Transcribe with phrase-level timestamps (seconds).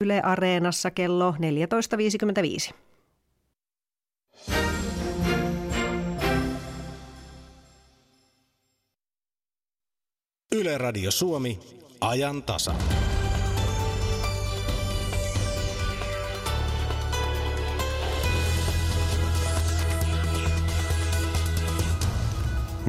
[0.00, 1.34] Yle Areenassa kello
[2.68, 2.74] 14.55.
[10.52, 11.58] Yle Radio Suomi,
[12.00, 12.74] ajan tasa.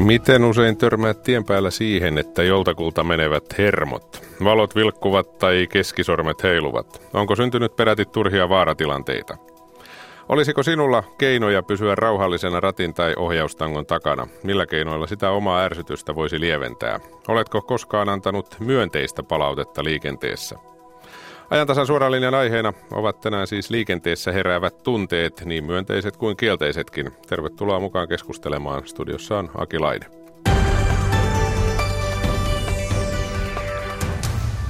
[0.06, 4.22] Miten usein törmäät tien päällä siihen, että joltakulta menevät hermot?
[4.44, 7.02] Valot vilkkuvat tai keskisormet heiluvat.
[7.14, 9.38] Onko syntynyt peräti turhia vaaratilanteita?
[10.30, 14.28] Olisiko sinulla keinoja pysyä rauhallisena ratin tai ohjaustangon takana?
[14.44, 17.00] Millä keinoilla sitä omaa ärsytystä voisi lieventää?
[17.28, 20.71] Oletko koskaan antanut myönteistä palautetta liikenteessä?
[21.52, 27.12] Ajantasan suoran linjan aiheena ovat tänään siis liikenteessä heräävät tunteet, niin myönteiset kuin kielteisetkin.
[27.28, 28.88] Tervetuloa mukaan keskustelemaan.
[28.88, 30.06] Studiossa on Aki Laine.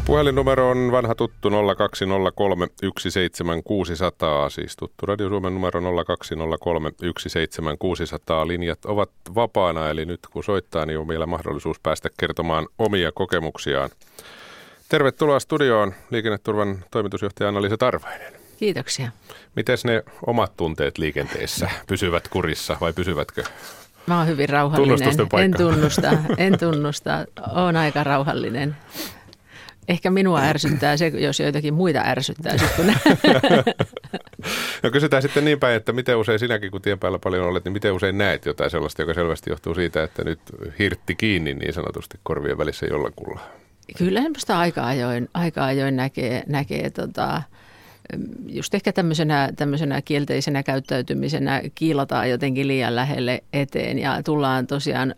[0.05, 2.67] Puhelinnumero on vanha tuttu 0203
[3.00, 8.47] 17600, siis tuttu Radio Suomen numero 0203 17600.
[8.47, 13.89] Linjat ovat vapaana, eli nyt kun soittaa, niin on vielä mahdollisuus päästä kertomaan omia kokemuksiaan.
[14.92, 18.34] Tervetuloa studioon liikenneturvan toimitusjohtaja Anna-Liisa Tarvainen.
[18.58, 19.11] Kiitoksia.
[19.56, 23.44] Miten ne omat tunteet liikenteessä pysyvät kurissa vai pysyvätkö?
[24.08, 25.09] Mä oon hyvin rauhallinen.
[25.42, 27.25] En tunnusta, en tunnusta.
[27.56, 28.75] Oon aika rauhallinen.
[29.88, 32.86] Ehkä minua ärsyttää se, jos joitakin muita ärsyttää sitten.
[34.84, 37.73] no kysytään sitten niin päin, että miten usein sinäkin, kun tien päällä paljon olet, niin
[37.73, 40.39] miten usein näet jotain sellaista, joka selvästi johtuu siitä, että nyt
[40.80, 43.61] hirtti kiinni niin sanotusti korvien välissä jollakulla?
[43.97, 47.42] Kyllä semmoista aika ajoin, aika ajoin näkee, näkee tota,
[48.47, 55.14] just ehkä tämmöisenä, tämmöisenä kielteisenä käyttäytymisenä kiilataan jotenkin liian lähelle eteen ja tullaan tosiaan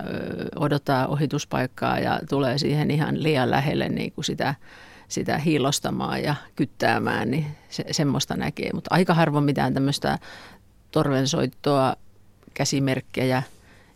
[0.56, 4.56] odottaa ohituspaikkaa ja tulee siihen ihan liian lähelle niin kuin sitä,
[5.08, 8.70] sitä hiilostamaan ja kyttäämään, niin se, semmoista näkee.
[8.74, 10.20] Mutta aika harvoin mitään tämmöistä
[10.92, 11.96] torvensoittoa,
[12.54, 13.44] käsimerkkejä–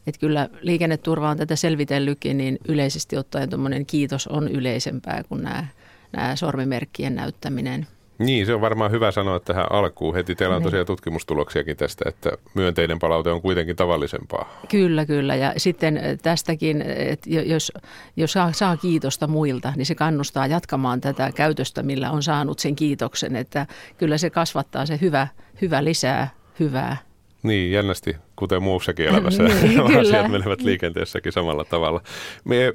[0.08, 5.68] että kyllä liikenneturva on tätä selvitellytkin, niin yleisesti ottaen tuommoinen kiitos on yleisempää kuin nämä,
[6.12, 7.88] nämä sormimerkkien näyttäminen.
[8.20, 10.16] Niin, se on varmaan hyvä sanoa tähän alkuun.
[10.16, 10.68] Heti teillä on niin.
[10.68, 14.62] tosiaan tutkimustuloksiakin tästä, että myönteinen palaute on kuitenkin tavallisempaa.
[14.70, 15.36] Kyllä, kyllä.
[15.36, 17.72] Ja sitten tästäkin, että jos,
[18.16, 22.76] jos saa, saa kiitosta muilta, niin se kannustaa jatkamaan tätä käytöstä, millä on saanut sen
[22.76, 23.36] kiitoksen.
[23.36, 23.66] Että
[23.98, 25.28] kyllä se kasvattaa se hyvä,
[25.62, 26.98] hyvä lisää hyvää
[27.44, 32.02] niin, jännästi, kuten muussakin elämässä niin, asiat menevät liikenteessäkin samalla tavalla.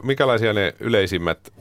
[0.03, 1.53] Mikälaisia ne yleisimmät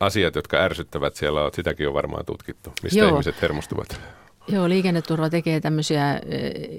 [0.00, 3.08] asiat, jotka ärsyttävät siellä on, sitäkin on varmaan tutkittu, mistä Joo.
[3.08, 4.00] ihmiset hermostuvat?
[4.48, 6.20] Joo, liikenneturva tekee tämmöisiä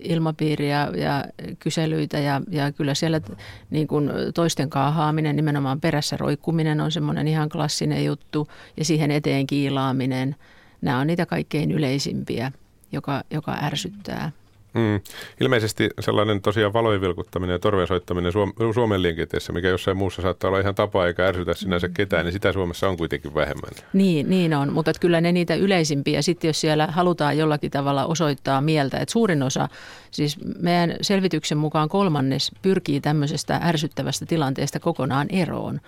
[0.02, 1.26] ilmapiiriä ja
[1.60, 3.22] kyselyitä ja, ja kyllä siellä
[3.70, 8.48] niin kuin toisten kaahaaminen, nimenomaan perässä roikkuminen on semmoinen ihan klassinen juttu
[8.78, 10.36] ja siihen eteen kiilaaminen.
[10.82, 12.52] Nämä on niitä kaikkein yleisimpiä,
[12.92, 14.32] joka, joka ärsyttää.
[14.74, 15.00] Mm.
[15.42, 20.48] Ilmeisesti sellainen tosiaan valojen vilkuttaminen ja torven soittaminen Suom- Suomen liikenteessä, mikä jossain muussa saattaa
[20.48, 21.94] olla ihan tapa eikä ärsytä sinänsä mm.
[21.94, 23.72] ketään, niin sitä Suomessa on kuitenkin vähemmän.
[23.94, 26.22] Niin, niin on, mutta kyllä ne niitä yleisimpiä.
[26.22, 29.70] Sitten jos siellä halutaan jollakin tavalla osoittaa mieltä, että suurin osa,
[30.12, 35.82] siis meidän selvityksen mukaan kolmannes pyrkii tämmöisestä ärsyttävästä tilanteesta kokonaan eroon.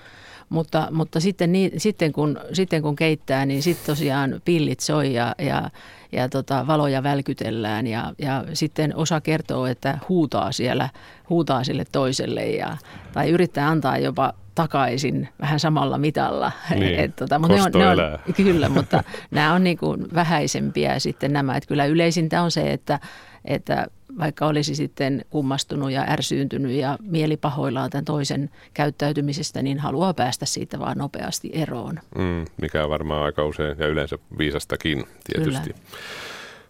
[0.49, 5.35] Mutta, mutta sitten, niin, sitten, kun, sitten kun keittää, niin sitten tosiaan pillit soi ja,
[5.39, 5.69] ja,
[6.11, 10.89] ja tota, valoja välkytellään ja, ja sitten osa kertoo, että huutaa siellä,
[11.29, 12.77] huutaa sille toiselle ja,
[13.13, 16.51] tai yrittää antaa jopa takaisin vähän samalla mitalla.
[16.75, 20.99] Niin, Et, tota, mutta ne on, ne on, kyllä, mutta nämä on niin kuin vähäisempiä
[20.99, 21.57] sitten nämä.
[21.57, 22.99] Että kyllä yleisintä on se, että,
[23.45, 23.87] että
[24.19, 30.79] vaikka olisi sitten kummastunut ja ärsyyntynyt ja mielipahoillaan tämän toisen käyttäytymisestä, niin haluaa päästä siitä
[30.79, 31.99] vaan nopeasti eroon.
[32.17, 35.73] Mm, mikä on varmaan aika usein ja yleensä viisastakin tietysti.
[35.73, 35.85] Kyllä.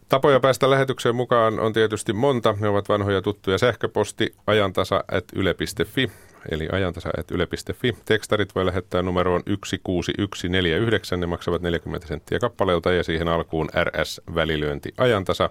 [0.09, 2.55] Tapoja päästä lähetykseen mukaan on tietysti monta.
[2.59, 6.11] Ne ovat vanhoja tuttuja sähköposti ajantasa.yle.fi
[6.51, 7.97] eli ajantasa.yle.fi.
[8.06, 15.49] Tekstarit voi lähettää numeroon 16149, ne maksavat 40 senttiä kappaleelta ja siihen alkuun RS-välilyönti ajantasa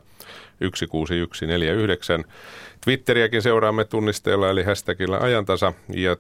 [0.61, 2.25] 16149.
[2.85, 6.17] Twitteriäkin seuraamme tunnisteella eli hashtagilla ajantasa ja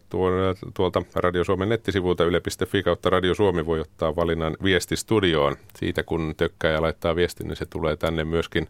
[0.75, 5.57] tuolta Radio Suomen nettisivuilta yle.fi kautta Radio Suomi voi ottaa valinnan viestistudioon.
[5.79, 8.69] Siitä kun tökkää ja laittaa viestin, niin se tulee tänne myöskin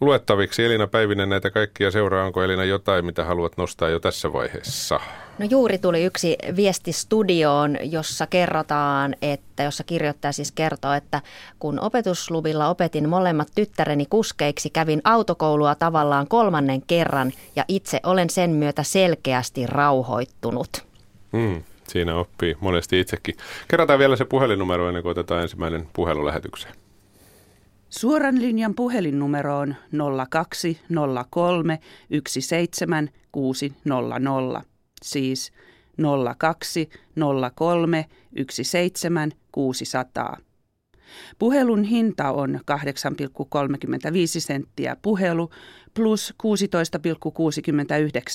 [0.00, 0.64] luettaviksi.
[0.64, 2.26] Elina Päivinen näitä kaikkia seuraa.
[2.26, 5.00] Onko Elina jotain, mitä haluat nostaa jo tässä vaiheessa?
[5.38, 11.22] No juuri tuli yksi viesti studioon, jossa kerrotaan, että jossa kirjoittaja siis kertoo, että
[11.58, 18.50] kun opetusluvilla opetin molemmat tyttäreni kuskeiksi, kävin autokoulua tavallaan kolmannen kerran ja itse olen sen
[18.50, 20.68] myötä selkeästi rauhoittunut.
[21.32, 23.36] Hmm, siinä oppii monesti itsekin.
[23.68, 26.74] Kerrotaan vielä se puhelinnumero ennen kuin otetaan ensimmäinen puhelu lähetykseen.
[27.98, 29.74] Suoran linjan puhelinnumero on
[30.30, 31.78] 0203
[32.28, 34.62] 17600,
[35.02, 35.52] siis
[36.38, 38.06] 0203
[38.50, 40.36] 17600.
[41.38, 42.60] Puhelun hinta on 8,35
[44.38, 45.50] senttiä puhelu
[45.94, 46.48] plus 16,69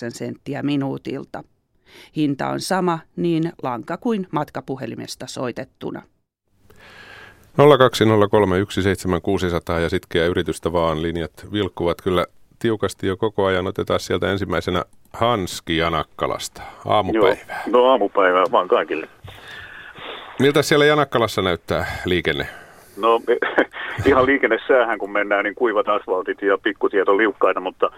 [0.10, 1.44] senttiä minuutilta.
[2.16, 6.02] Hinta on sama niin lanka kuin matkapuhelimesta soitettuna.
[7.58, 7.62] 020317600
[9.82, 12.26] ja sitkeä yritystä vaan linjat vilkkuvat kyllä
[12.60, 13.68] tiukasti jo koko ajan.
[13.68, 14.84] Otetaan sieltä ensimmäisenä
[15.14, 16.62] Hanski Janakkalasta.
[16.86, 17.64] Aamupäivää.
[17.68, 19.08] Joo, no aamupäivää vaan kaikille.
[20.40, 22.48] Miltä siellä Janakkalassa näyttää liikenne?
[22.98, 23.22] No
[24.06, 27.92] ihan liikennesäähän, kun mennään, niin kuivat asfaltit ja pikkutiet on liukkaita, mutta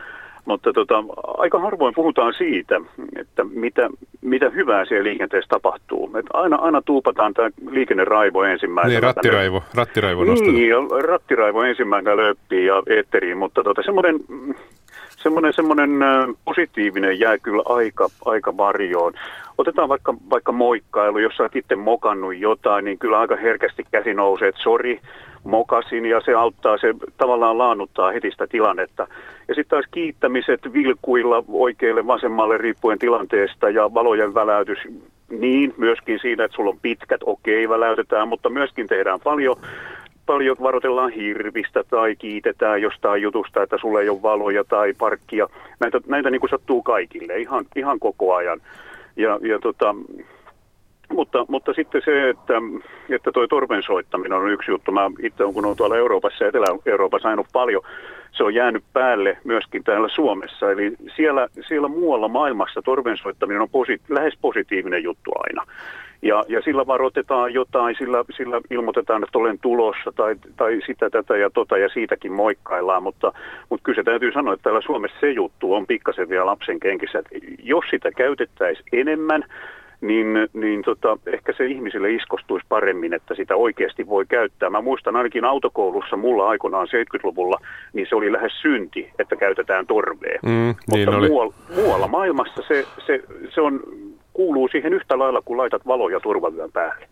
[0.46, 1.04] mutta tota,
[1.38, 2.82] aika harvoin puhutaan siitä,
[3.16, 3.90] että mitä,
[4.22, 6.12] mitä hyvää siellä liikenteessä tapahtuu.
[6.18, 8.94] Et aina, aina tuupataan tämä liikenneraivo ensimmäisenä.
[8.94, 10.56] Niin, rattiraivo, rattiraivo nostetaan.
[10.56, 10.74] Niin,
[11.04, 14.20] rattiraivo ensimmäisenä löppii ja eetteriin, mutta tota, semmoinen
[15.24, 15.90] semmoinen, semmoinen
[16.46, 19.14] positiivinen jää kyllä aika, aika varjoon.
[19.58, 24.14] Otetaan vaikka, vaikka moikkailu, jos sä oot itse mokannut jotain, niin kyllä aika herkästi käsi
[24.14, 25.00] nousee, että sori,
[25.44, 29.08] mokasin ja se auttaa, se tavallaan laannuttaa heti sitä tilannetta.
[29.48, 34.78] Ja sitten taas kiittämiset vilkuilla oikealle vasemmalle riippuen tilanteesta ja valojen väläytys
[35.30, 39.56] niin, myöskin siinä, että sulla on pitkät, okei, okay, väläytetään, mutta myöskin tehdään paljon
[40.26, 45.48] paljon varoitellaan hirvistä tai kiitetään jostain jutusta, että sulla ei ole valoja tai parkkia.
[45.80, 48.60] Näitä, näitä niin kuin sattuu kaikille ihan, ihan koko ajan.
[49.16, 49.96] Ja, ja tota,
[51.14, 52.54] mutta, mutta sitten se, että,
[53.10, 54.92] että toi torven soittaminen on yksi juttu.
[54.92, 57.82] Mä itse kun olen tuolla Euroopassa ja Etelä-Euroopassa ajanut paljon,
[58.32, 60.72] se on jäänyt päälle myöskin täällä Suomessa.
[60.72, 65.64] Eli siellä, siellä muualla maailmassa torven soittaminen on posi, lähes positiivinen juttu aina.
[66.22, 71.38] Ja, ja sillä varoitetaan jotain, sillä, sillä ilmoitetaan, että olen tulossa tai, tai sitä, tätä
[71.38, 73.04] ja tota ja siitäkin moikkaillaan.
[73.04, 73.32] Mutta,
[73.70, 77.20] mutta kyllä se täytyy sanoa, että täällä Suomessa se juttu on pikkasen vielä lapsen kenkissä.
[77.20, 79.46] Että jos sitä käytettäisiin enemmän,
[80.04, 84.70] niin, niin tota, ehkä se ihmisille iskostuisi paremmin, että sitä oikeasti voi käyttää.
[84.70, 87.58] Mä muistan ainakin autokoulussa mulla aikoinaan 70-luvulla,
[87.94, 90.40] niin se oli lähes synti, että käytetään torvea.
[90.44, 91.28] Mm, niin Mutta oli.
[91.28, 93.24] Muualla, muualla maailmassa se, se,
[93.56, 93.80] se on
[94.34, 97.08] kuuluu siihen yhtä lailla, kun laitat valoja turvavyön päälle.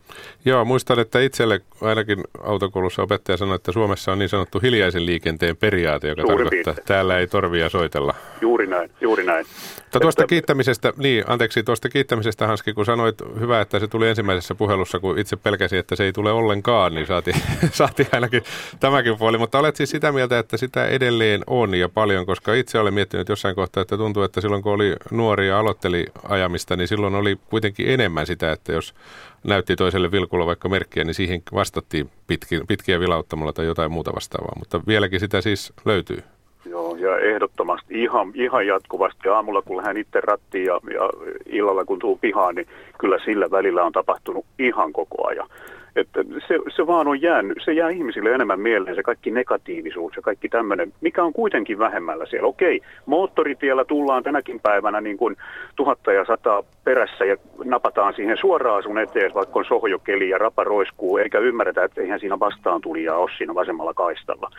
[0.46, 5.58] Joo, muistan, että itselle ainakin autokoulussa opettaja sanoi, että Suomessa on niin sanottu hiljaisen liikenteen
[5.58, 8.16] periaate, joka Suurin tarkoittaa, että täällä ei torvia soitella.
[8.42, 9.46] Juuri näin, juuri näin.
[9.92, 10.30] Mutta tuosta että...
[10.30, 15.20] kiittämisestä, niin anteeksi, tuosta kiittämisestä Hanski, kun sanoit, hyvä, että se tuli ensimmäisessä puhelussa, kun
[15.20, 17.36] itse pelkäsin, että se ei tule ollenkaan, niin saatiin,
[17.72, 18.44] saatiin ainakin
[18.80, 19.38] tämäkin puoli.
[19.38, 23.30] Mutta olet siis sitä mieltä, että sitä edelleen on ja paljon, koska itse olen miettinyt
[23.30, 27.38] jossain kohtaa, että tuntuu, että silloin kun oli nuori ja aloitteli ajamista, niin silloin oli
[27.50, 28.96] kuitenkin enemmän sitä, että jos
[29.44, 34.56] näytti toiselle vilkulla vaikka merkkiä, niin siihen vastattiin pitki, pitkiä vilauttamalla tai jotain muuta vastaavaa.
[34.60, 36.24] Mutta vieläkin sitä siis löytyy.
[36.66, 39.30] Joo, ja ehdottomasti ihan, ihan jatkuvasti.
[39.30, 41.10] Aamulla kun hän itse rattiin ja, ja
[41.46, 42.68] illalla kun tuu pihaan, niin
[42.98, 45.50] kyllä sillä välillä on tapahtunut ihan koko ajan.
[45.96, 50.22] Että se, se vaan on jäänyt, se jää ihmisille enemmän mieleen, se kaikki negatiivisuus ja
[50.22, 52.48] kaikki tämmöinen, mikä on kuitenkin vähemmällä siellä.
[52.48, 55.38] Okei, moottoritiellä tullaan tänäkin päivänä niin kuin
[55.76, 60.64] tuhatta ja sata perässä ja napataan siihen suoraan sun eteen, vaikka on sohjokeli ja rapa
[60.64, 64.50] roiskuu, eikä ymmärretä, että eihän siinä vastaan tulijaa ole siinä vasemmalla kaistalla.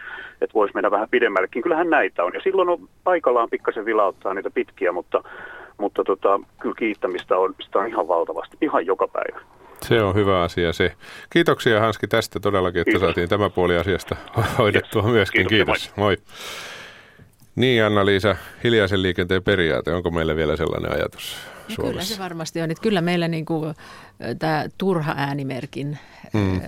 [0.40, 1.62] Että voisi mennä vähän pidemmällekin.
[1.62, 2.32] Kyllähän näitä on.
[2.34, 5.22] Ja silloin on paikallaan pikkasen vilauttaa niitä pitkiä, mutta,
[5.78, 9.40] mutta tota, kyllä kiittämistä on, sitä on ihan valtavasti, ihan joka päivä.
[9.88, 10.92] Se on hyvä asia se.
[11.30, 13.06] Kiitoksia Hanski tästä todellakin, että Kiitos.
[13.06, 14.16] saatiin tämä puoli asiasta
[14.58, 15.12] hoidettua yes.
[15.12, 15.46] myöskin.
[15.46, 15.78] Kiitos.
[15.78, 15.96] Kiitos.
[15.96, 16.16] Moi.
[17.56, 21.36] Niin Anna-Liisa, hiljaisen liikenteen periaate, onko meillä vielä sellainen ajatus
[21.68, 21.92] no, Suomessa?
[21.92, 22.70] Kyllä se varmasti on.
[22.70, 23.74] Että kyllä meillä niin kuin,
[24.38, 25.98] tämä turha äänimerkin
[26.32, 26.60] mm.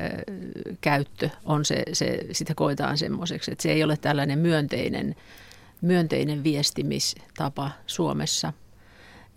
[0.81, 5.15] käyttö on se, se, sitä koetaan semmoiseksi, että se ei ole tällainen myönteinen,
[5.81, 8.53] myönteinen viestimistapa Suomessa–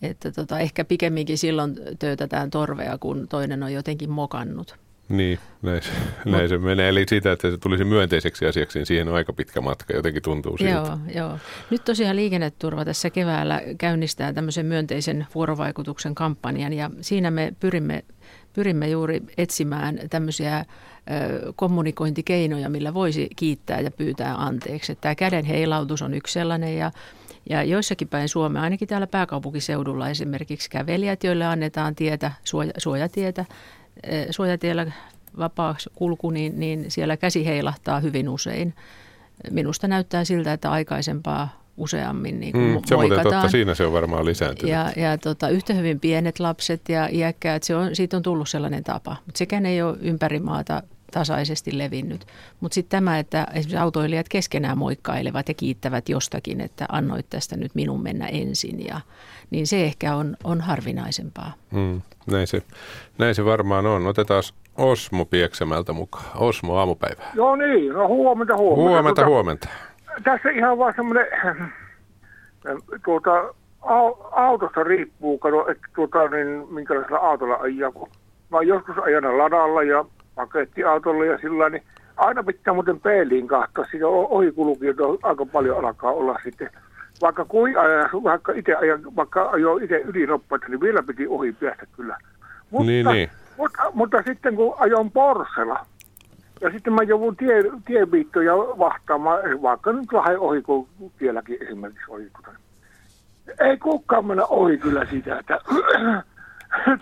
[0.01, 4.75] että tota, ehkä pikemminkin silloin töytetään torvea, kun toinen on jotenkin mokannut.
[5.10, 5.89] Niin, näin, se,
[6.25, 6.89] näin se menee.
[6.89, 10.58] Eli siitä, että se tulisi myönteiseksi asiaksi, niin siihen on aika pitkä matka, jotenkin tuntuu
[10.58, 10.72] siltä.
[10.72, 11.38] Joo, joo.
[11.70, 18.04] Nyt tosiaan liikenneturva tässä keväällä käynnistää tämmöisen myönteisen vuorovaikutuksen kampanjan ja siinä me pyrimme,
[18.54, 20.66] pyrimme juuri etsimään tämmöisiä
[21.56, 24.96] kommunikointikeinoja, millä voisi kiittää ja pyytää anteeksi.
[24.96, 26.92] Tämä käden heilautus on yksi sellainen ja
[27.50, 33.46] ja joissakin päin Suomea, ainakin täällä pääkaupunkiseudulla esimerkiksi kävelijät, joille annetaan tietä, suoja, suojatietä,
[34.04, 34.92] eh, suojatiellä
[35.38, 38.74] vapaa kulku, niin, niin siellä käsi heilahtaa hyvin usein.
[39.51, 44.25] Minusta näyttää siltä, että aikaisempaa useammin niin mm, se on totta, siinä se on varmaan
[44.25, 44.72] lisääntynyt.
[44.72, 48.84] Ja, ja tota, yhtä hyvin pienet lapset ja iäkkäät, se on, siitä on tullut sellainen
[48.84, 49.16] tapa.
[49.25, 52.26] Mutta sekään ei ole ympäri maata tasaisesti levinnyt.
[52.60, 57.76] Mutta sitten tämä, että esimerkiksi autoilijat keskenään moikkailevat ja kiittävät jostakin, että annoit tästä nyt
[57.76, 59.00] minun mennä ensin, ja,
[59.52, 61.54] niin se ehkä on, on harvinaisempaa.
[61.72, 62.62] Mm, näin, se,
[63.18, 64.08] näin se varmaan on.
[64.08, 64.44] Otetaan
[64.78, 66.26] Osmo Pieksämältä mukaan.
[66.36, 67.32] Osmo, aamupäivää.
[67.36, 68.90] Joo niin, no huomenta, huomenta.
[68.90, 69.70] Huomenta, tuota, huomenta.
[70.24, 71.26] Tässä ihan vaan semmoinen,
[73.06, 73.54] tuota,
[74.32, 77.92] autosta riippuu, kato, että tuota, niin, minkälaisella autolla ajaa.
[78.50, 80.06] Mä joskus ajan ladalla ja
[80.38, 81.84] pakettiautolla ja sillä niin
[82.17, 83.86] aina pitää muuten peiliin kahtaa.
[83.91, 86.70] Siinä ohikulkijoita aika paljon alkaa olla sitten.
[87.22, 91.86] Vaikka kuin ajan, vaikka itse ajan, vaikka ajoin itse ylinopeutta, niin vielä piti ohi päästä
[91.96, 92.17] kyllä.
[92.72, 93.29] Mutta, niin, niin.
[93.58, 95.86] Mutta, mutta sitten kun ajon Porsella,
[96.62, 100.88] ja sitten mä joudun tie, tieviittoja vahtaamaan, vaikka nyt lähden ohi, kun
[101.20, 102.32] tielläkin esimerkiksi ohi.
[103.60, 105.60] Ei kukaan mennä ohi kyllä sitä, että,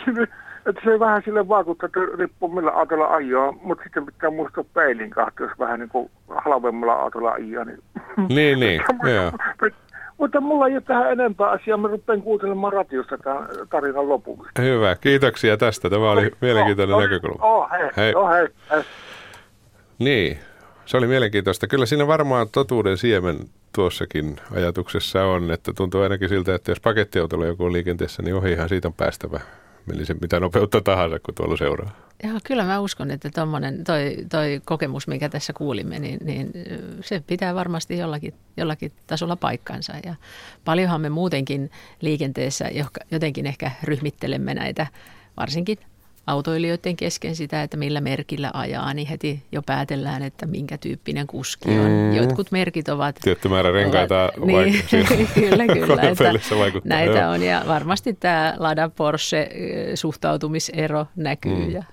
[0.65, 5.09] että se vähän sille vaikuttaa, että riippuu millä autolla ajaa, mutta sitten pitää muistaa peilin
[5.09, 7.65] kahta, jos vähän niin kuin halvemmalla autolla ajaa.
[7.65, 7.79] Niin,
[8.29, 8.81] niin, niin
[9.15, 9.31] joo.
[10.17, 11.77] Mutta mulla ei ole tähän enempää asiaa.
[11.77, 14.51] Mä rupean kuuntelemaan ratiosta tämän tarinan lopuksi.
[14.59, 15.89] Hyvä, kiitoksia tästä.
[15.89, 17.45] Tämä oli mielenkiintoinen oh, näkökulma.
[17.45, 17.89] Oh, hei.
[17.97, 18.15] hei.
[18.15, 18.47] Oh, hei.
[18.71, 18.83] hei.
[19.99, 20.37] Niin,
[20.85, 21.67] se oli mielenkiintoista.
[21.67, 23.37] Kyllä siinä varmaan totuuden siemen
[23.75, 28.69] tuossakin ajatuksessa on, että tuntuu ainakin siltä, että jos pakettiautolla joku on liikenteessä, niin ohihan
[28.69, 29.39] siitä on päästävä
[29.85, 31.91] meni se mitä nopeutta tahansa, kun tuolla seuraa.
[32.23, 33.29] Joo, kyllä mä uskon, että
[33.85, 36.51] toi, toi kokemus, mikä tässä kuulimme, niin, niin
[37.01, 39.93] se pitää varmasti jollakin, jollakin tasolla paikkansa.
[40.05, 40.15] Ja
[40.65, 42.69] paljonhan me muutenkin liikenteessä
[43.11, 44.87] jotenkin ehkä ryhmittelemme näitä,
[45.37, 45.77] varsinkin
[46.27, 51.69] autoilijoiden kesken sitä, että millä merkillä ajaa, niin heti jo päätellään, että minkä tyyppinen kuski
[51.69, 51.91] on.
[51.91, 52.15] Mm.
[52.15, 53.15] Jotkut merkit ovat...
[53.21, 54.73] Tietty määrä renkaita niin,
[55.33, 56.01] kyllä, kyllä.
[56.11, 56.33] että
[56.83, 57.31] näitä joo.
[57.31, 59.49] on ja varmasti tämä Lada Porsche
[59.95, 61.65] suhtautumisero näkyy.
[61.65, 61.71] Mm.
[61.71, 61.83] Ja...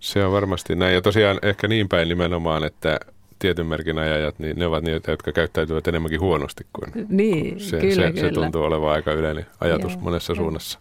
[0.00, 3.00] Se on varmasti näin ja tosiaan ehkä niin päin nimenomaan, että
[3.38, 7.94] tietyn merkin ajajat, niin ne ovat niitä, jotka käyttäytyvät enemmänkin huonosti kuin niin, se, kyllä,
[7.94, 8.28] se, kyllä.
[8.28, 10.02] se tuntuu olevan aika yleinen ajatus Joo.
[10.02, 10.78] monessa suunnassa.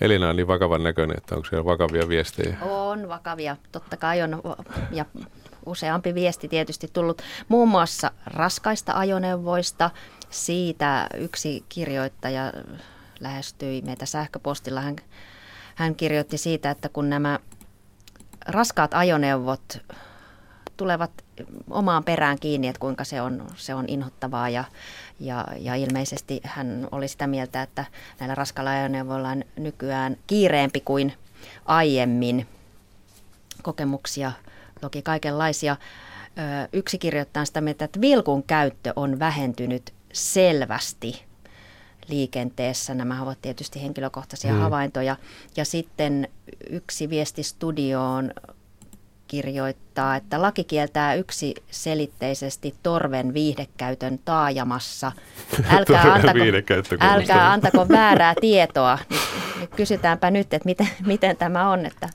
[0.00, 2.56] Elina on niin vakavan näköinen, että onko siellä vakavia viestejä?
[2.60, 4.42] On vakavia, totta kai on.
[4.90, 5.04] Ja
[5.66, 9.90] useampi viesti tietysti tullut muun muassa raskaista ajoneuvoista.
[10.30, 12.52] Siitä yksi kirjoittaja
[13.20, 14.80] lähestyi meitä sähköpostilla.
[14.80, 14.96] Hän,
[15.74, 17.38] hän kirjoitti siitä, että kun nämä
[18.46, 19.78] raskaat ajoneuvot
[20.78, 21.10] tulevat
[21.70, 24.64] omaan perään kiinni, että kuinka se on, se on inhottavaa ja,
[25.20, 27.84] ja, ja ilmeisesti hän oli sitä mieltä, että
[28.20, 31.12] näillä raskailla ajoneuvoilla on nykyään kiireempi kuin
[31.64, 32.46] aiemmin
[33.62, 34.32] kokemuksia,
[34.80, 35.76] toki kaikenlaisia.
[36.72, 41.24] Yksi kirjoittaa sitä mieltä, että vilkun käyttö on vähentynyt selvästi
[42.08, 42.94] liikenteessä.
[42.94, 44.60] Nämä ovat tietysti henkilökohtaisia hmm.
[44.60, 45.16] havaintoja.
[45.56, 46.28] Ja sitten
[46.70, 48.30] yksi viesti studioon
[49.28, 55.12] kirjoittaa, että laki kieltää yksi selitteisesti torven viihdekäytön taajamassa.
[55.70, 56.38] Älkää antako,
[57.00, 58.98] älkää antako väärää tietoa.
[59.10, 59.20] Nyt,
[59.60, 62.08] nyt kysytäänpä nyt, että miten, miten tämä on, että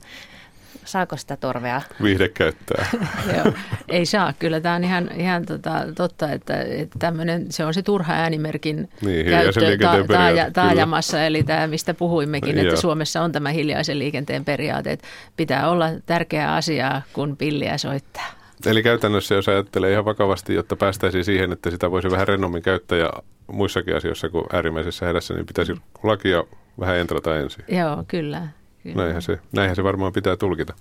[0.84, 1.82] saako sitä torvea?
[2.02, 2.86] Viihde käyttää.
[3.36, 3.52] Joo,
[3.88, 4.32] ei saa.
[4.38, 8.88] Kyllä tämä on ihan, ihan tota, totta, että, että tämmöinen, se on se turha äänimerkin
[9.00, 12.76] niin, käyttö ta, taaja, taajamassa, eli tämä, mistä puhuimmekin, että Joo.
[12.76, 18.26] Suomessa on tämä hiljaisen liikenteen periaate, että pitää olla tärkeää asiaa, kun pilliä soittaa.
[18.66, 22.98] Eli käytännössä, jos ajattelee ihan vakavasti, jotta päästäisiin siihen, että sitä voisi vähän rennommin käyttää
[22.98, 23.12] ja
[23.46, 26.44] muissakin asioissa kuin äärimmäisessä hädässä, niin pitäisi lakia
[26.80, 27.64] vähän entrata ensin.
[27.68, 28.48] Joo, kyllä.
[28.84, 30.74] Näinhän se, näinhän se varmaan pitää tulkita.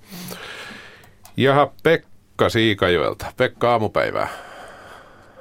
[1.38, 3.26] Jaha, Pekka Siikajoelta.
[3.38, 4.28] Pekka, aamupäivää.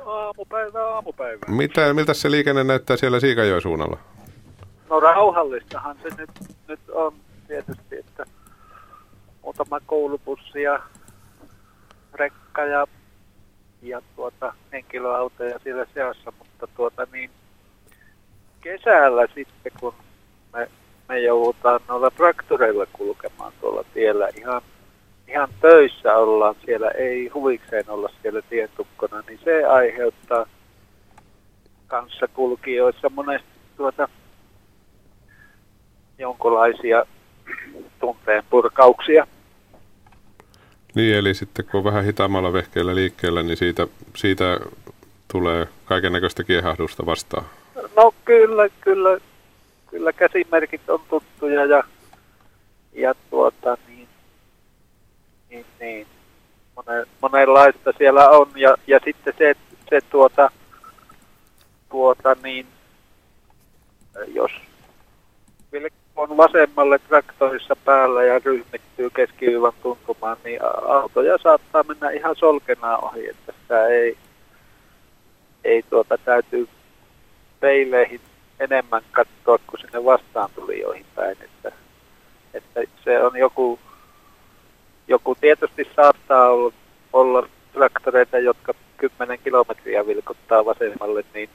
[0.06, 1.48] Aamupäivää, aamupäivää.
[1.48, 3.98] Mitä, miltä se liikenne näyttää siellä Siikajoen suunnalla?
[4.90, 6.30] No rauhallistahan se nyt,
[6.68, 7.14] nyt on
[7.48, 8.24] tietysti, että
[9.42, 10.80] muutama koulubussi ja
[12.14, 12.86] rekka ja,
[13.82, 17.30] ja tuota, henkilöautoja siellä seassa, mutta tuota niin,
[18.60, 19.94] kesällä sitten, kun
[20.52, 20.68] me
[21.12, 24.62] me joudutaan noilla traktoreilla kulkemaan tuolla tiellä ihan,
[25.28, 30.46] ihan töissä ollaan siellä, ei huvikseen olla siellä tietukkona, niin se aiheuttaa
[31.86, 34.08] kanssakulkijoissa monesti tuota
[36.18, 37.06] jonkinlaisia
[38.00, 39.26] tunteen purkauksia.
[40.94, 44.60] Niin, eli sitten kun on vähän hitaammalla vehkeellä liikkeellä, niin siitä, siitä
[45.32, 47.44] tulee kaiken näköistä kiehahdusta vastaan.
[47.96, 49.18] No kyllä, kyllä
[49.92, 51.84] kyllä käsimerkit on tuttuja ja,
[52.92, 54.08] ja tuota, niin,
[55.50, 56.06] niin, niin
[56.76, 58.48] monen, monenlaista siellä on.
[58.56, 59.54] Ja, ja sitten se,
[59.90, 60.50] se tuota,
[61.90, 62.66] tuota niin,
[64.26, 64.52] jos
[66.16, 73.28] on vasemmalle traktorissa päällä ja ryhmittyy keskihyvän tuntumaan, niin autoja saattaa mennä ihan solkenaan ohi,
[73.28, 74.16] että sitä ei,
[75.64, 76.68] ei tuota, täytyy
[77.60, 78.20] peileihin
[78.62, 81.72] enemmän katsoa kuin sinne vastaan tulijoihin päin, että,
[82.54, 83.78] että se on joku,
[85.08, 86.72] joku tietysti saattaa olla,
[87.12, 91.50] olla traktoreita, jotka 10 kilometriä vilkuttaa vasemmalle, niin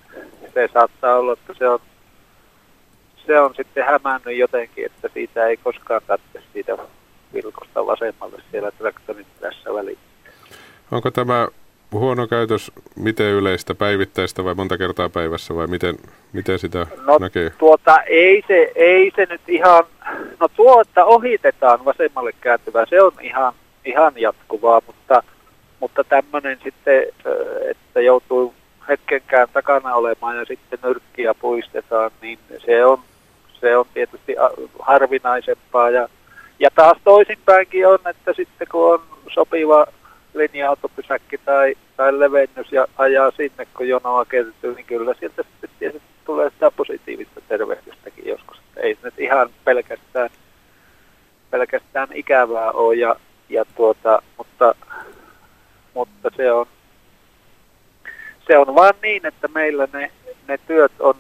[0.54, 1.80] se saattaa olla, että se on
[3.28, 6.78] se on sitten hämännyt jotenkin, että siitä ei koskaan tarvitse siitä
[7.34, 9.98] vilkosta vasemmalle siellä traktorin tässä väliin.
[10.92, 11.48] Onko tämä
[11.92, 15.96] huono käytös miten yleistä, päivittäistä vai monta kertaa päivässä vai miten,
[16.34, 17.50] miten sitä no, näkee?
[17.50, 19.84] Tuota, ei, se, ei se nyt ihan,
[20.40, 23.54] no tuo, että ohitetaan vasemmalle kääntyvää, se on ihan,
[23.86, 25.24] ihan jatkuvaa, mutta,
[25.80, 27.04] mutta tämmöinen sitten,
[27.72, 28.54] että joutuu
[28.88, 33.00] hetkenkään takana olemaan ja sitten nyrkkiä puistetaan, niin se on
[33.60, 34.36] se on tietysti
[34.80, 35.90] harvinaisempaa.
[35.90, 36.10] Ja,
[36.60, 39.02] ja taas toisinpäinkin on, että sitten kun on
[39.34, 39.86] sopiva
[40.38, 46.08] linja-autopysäkki tai, tai levennys ja ajaa sinne, kun jonoa kertyy, niin kyllä sieltä sitten tietysti
[46.26, 48.58] tulee sitä positiivista tervehdystäkin joskus.
[48.78, 50.30] Ei se nyt ihan pelkästään,
[51.50, 53.16] pelkästään ikävää ole, ja,
[53.50, 54.76] ja tuota, mutta,
[55.94, 56.66] mutta se on,
[58.48, 60.12] se on vaan niin, että meillä ne,
[60.48, 61.16] ne työt on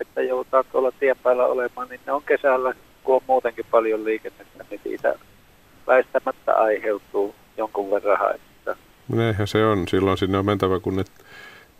[0.00, 4.64] että joudutaan tuolla tien päällä olemaan, niin ne on kesällä, kun on muutenkin paljon liikennettä,
[4.70, 5.14] niin siitä
[5.86, 8.74] väistämättä aiheutuu jonkun verran haittaa.
[9.08, 9.88] Näinhän se on.
[9.88, 11.04] Silloin sinne on mentävä, kun ne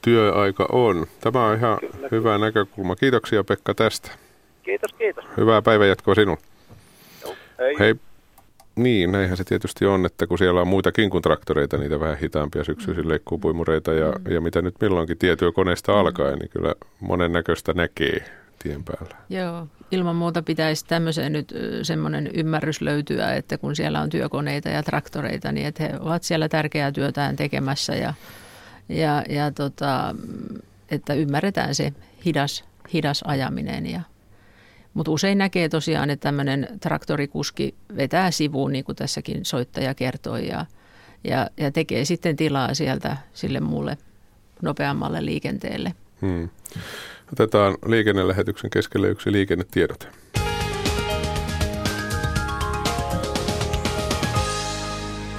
[0.02, 1.06] työaika on.
[1.20, 2.38] Tämä on ihan kyllä, hyvä kyllä.
[2.38, 2.96] näkökulma.
[2.96, 4.10] Kiitoksia Pekka tästä.
[4.62, 5.24] Kiitos, kiitos.
[5.36, 6.40] Hyvää päivänjatkoa sinulle.
[7.58, 7.76] hei.
[7.78, 7.94] hei.
[8.76, 12.64] Niin, näinhän se tietysti on, että kun siellä on muitakin kuin traktoreita, niitä vähän hitaampia
[12.64, 14.32] syksyisin leikkuupuimureita ja, mm.
[14.32, 15.98] ja mitä nyt milloinkin tietyökoneesta mm.
[15.98, 18.24] alkaen, niin kyllä monennäköistä näkee
[18.62, 19.16] tien päällä.
[19.28, 24.82] Joo, ilman muuta pitäisi tämmöiseen nyt semmoinen ymmärrys löytyä, että kun siellä on työkoneita ja
[24.82, 28.14] traktoreita, niin että he ovat siellä tärkeää työtään tekemässä ja,
[28.88, 30.14] ja, ja tota,
[30.90, 31.92] että ymmärretään se
[32.24, 34.00] hidas, hidas ajaminen ja
[34.94, 40.66] mutta usein näkee tosiaan, että tämmöinen traktorikuski vetää sivuun, niin kuin tässäkin soittaja kertoi, ja,
[41.24, 43.98] ja, ja tekee sitten tilaa sieltä sille muulle
[44.62, 45.94] nopeammalle liikenteelle.
[46.20, 46.48] Hmm.
[47.32, 50.06] Otetaan liikennelähetyksen keskelle yksi liikennetiedote.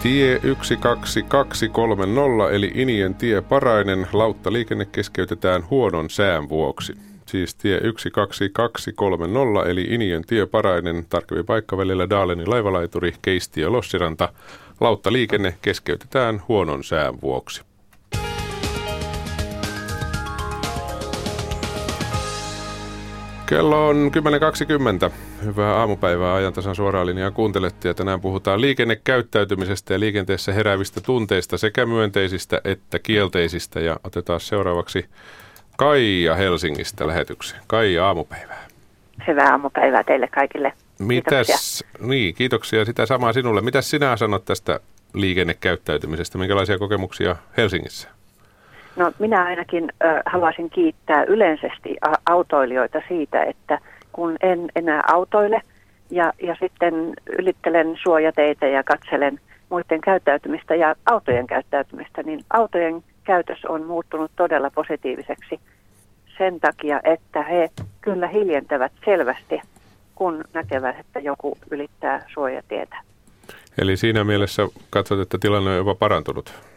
[0.03, 6.93] Tie 12230 eli Inien tie Parainen lautta liikenne keskeytetään huonon sään vuoksi
[7.31, 14.29] siis tie 12230 eli Inien tie Parainen, tarkempi paikka välillä Daalenin laivalaituri, Keisti ja Lossiranta.
[14.79, 17.61] Lautta liikenne keskeytetään huonon sään vuoksi.
[23.51, 24.11] Kello on
[25.07, 25.11] 10.20.
[25.45, 31.85] Hyvää aamupäivää ajantasan suoraan linjaa kuuntelette ja tänään puhutaan liikennekäyttäytymisestä ja liikenteessä heräävistä tunteista sekä
[31.85, 35.05] myönteisistä että kielteisistä ja otetaan seuraavaksi
[35.77, 37.61] Kaija Helsingistä lähetykseen.
[37.67, 38.67] Kaija, aamupäivää.
[39.27, 40.73] Hyvää aamupäivää teille kaikille.
[40.99, 42.07] Mitäs, kiitoksia.
[42.07, 43.61] Niin, kiitoksia sitä samaa sinulle.
[43.61, 44.79] Mitäs sinä sanot tästä
[45.13, 46.37] liikennekäyttäytymisestä?
[46.37, 48.20] Minkälaisia kokemuksia Helsingissä?
[48.95, 53.79] No minä ainakin äh, haluaisin kiittää yleisesti autoilijoita siitä, että
[54.11, 55.61] kun en enää autoile
[56.09, 63.65] ja, ja sitten ylittelen suojateitä ja katselen muiden käyttäytymistä ja autojen käyttäytymistä, niin autojen käytös
[63.65, 65.59] on muuttunut todella positiiviseksi
[66.37, 67.69] sen takia, että he
[68.01, 69.61] kyllä hiljentävät selvästi,
[70.15, 72.95] kun näkevät, että joku ylittää suojatietä.
[73.81, 76.70] Eli siinä mielessä katsot, että tilanne on jopa parantunut?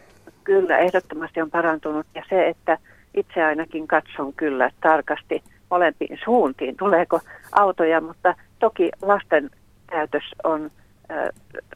[0.44, 2.06] Kyllä, ehdottomasti on parantunut.
[2.14, 2.78] Ja se, että
[3.14, 7.20] itse ainakin katson kyllä tarkasti molempiin suuntiin, tuleeko
[7.52, 9.50] autoja, mutta toki lasten
[9.90, 10.70] käytös on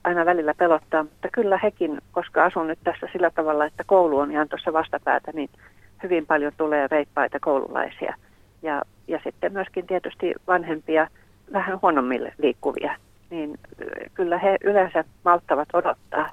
[0.05, 4.31] aina välillä pelottaa, mutta kyllä hekin, koska asun nyt tässä sillä tavalla, että koulu on
[4.31, 5.51] ihan tuossa vastapäätä, niin
[6.03, 8.15] hyvin paljon tulee reippaita koululaisia.
[8.63, 11.09] Ja, ja sitten myöskin tietysti vanhempia,
[11.53, 12.97] vähän huonommille liikkuvia,
[13.31, 13.59] niin
[14.15, 16.31] kyllä he yleensä malttavat odottaa.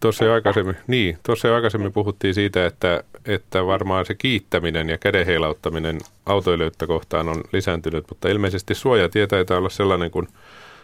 [0.00, 4.98] Tuossa jo aikaisemmin, niin, tuossa jo aikaisemmin puhuttiin siitä, että, että varmaan se kiittäminen ja
[4.98, 10.28] kädenheilauttaminen autoilijoita kohtaan on lisääntynyt, mutta ilmeisesti suojatie taitaa olla sellainen, kun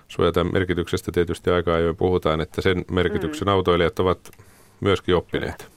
[0.09, 3.53] suojata merkityksestä tietysti aika ajoin puhutaan, että sen merkityksen mm.
[3.53, 4.18] autoilijat ovat
[4.81, 5.68] myöskin oppineet.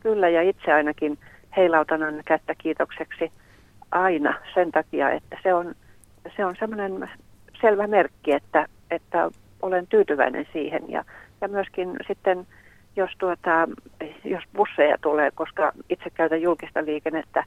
[0.00, 1.18] Kyllä, ja itse ainakin
[1.56, 3.32] heilautan kättä kiitokseksi
[3.90, 5.74] aina sen takia, että se on,
[6.36, 7.10] se on semmoinen
[7.60, 9.30] selvä merkki, että, että
[9.62, 10.90] olen tyytyväinen siihen.
[10.90, 11.04] Ja,
[11.40, 12.46] ja myöskin sitten,
[12.96, 13.68] jos, tuota,
[14.24, 17.44] jos busseja tulee, koska itse käytän julkista liikennettä,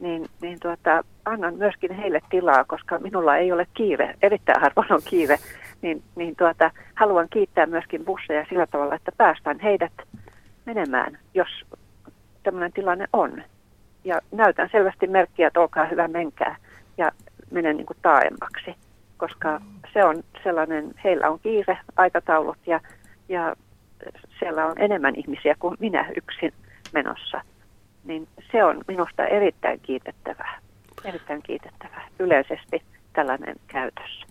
[0.00, 5.00] niin, niin tuota, annan myöskin heille tilaa, koska minulla ei ole kiire, erittäin harvoin on
[5.04, 5.36] kiire,
[5.82, 9.92] niin, niin tuota, haluan kiittää myöskin busseja sillä tavalla, että päästään heidät
[10.66, 11.48] menemään, jos
[12.42, 13.42] tämmöinen tilanne on.
[14.04, 16.56] Ja näytän selvästi merkkiä, että olkaa hyvä, menkää
[16.98, 17.10] ja
[17.50, 18.74] menen niin kuin taaemmaksi,
[19.16, 19.60] koska
[19.92, 22.80] se on sellainen, heillä on kiire, aikataulut ja,
[23.28, 23.56] ja
[24.38, 26.52] siellä on enemmän ihmisiä kuin minä yksin
[26.92, 27.40] menossa.
[28.04, 30.58] Niin se on minusta erittäin kiitettävää,
[31.04, 32.82] erittäin kiitettävää yleisesti
[33.12, 34.24] tällainen käytös.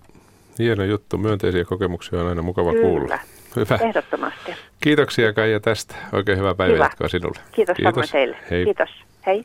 [0.59, 1.17] Hieno juttu.
[1.17, 2.87] Myönteisiä kokemuksia on aina mukava Kyllä.
[2.87, 3.19] kuulla.
[3.55, 3.79] Hyvä.
[3.81, 4.51] Ehdottomasti.
[4.81, 5.95] Kiitoksia Kaija tästä.
[6.13, 7.39] Oikein hyvää päivänjatkoa sinulle.
[7.51, 8.11] Kiitos, Kiitos.
[8.11, 8.37] teille.
[8.51, 8.65] Hei.
[8.65, 8.89] Kiitos.
[9.25, 9.43] Hei.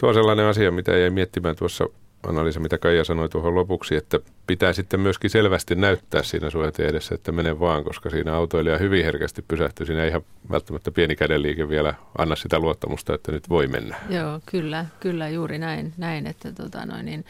[0.00, 1.84] Tuo on sellainen asia, mitä jäi miettimään tuossa
[2.22, 7.14] Annalisa, mitä Kaija sanoi tuohon lopuksi, että pitää sitten myöskin selvästi näyttää siinä suojateen edessä,
[7.14, 9.86] että mene vaan, koska siinä autoilija hyvin herkästi pysähtyy.
[9.86, 13.96] Siinä ei ihan välttämättä pieni kädenliike vielä anna sitä luottamusta, että nyt voi mennä.
[14.10, 17.24] Joo, kyllä, kyllä juuri näin, näin että tota noin, niin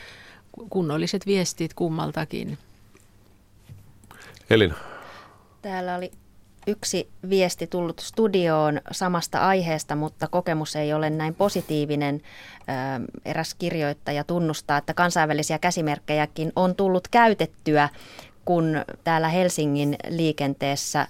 [0.71, 2.59] kunnolliset viestit kummaltakin.
[4.51, 4.75] Elina.
[5.63, 6.13] Täällä oli
[6.67, 12.21] yksi viesti tullut studioon samasta aiheesta, mutta kokemus ei ole näin positiivinen.
[13.25, 17.89] Eräs kirjoittaja tunnustaa, että kansainvälisiä käsimerkkejäkin on tullut käytettyä,
[18.45, 21.07] kun täällä Helsingin liikenteessä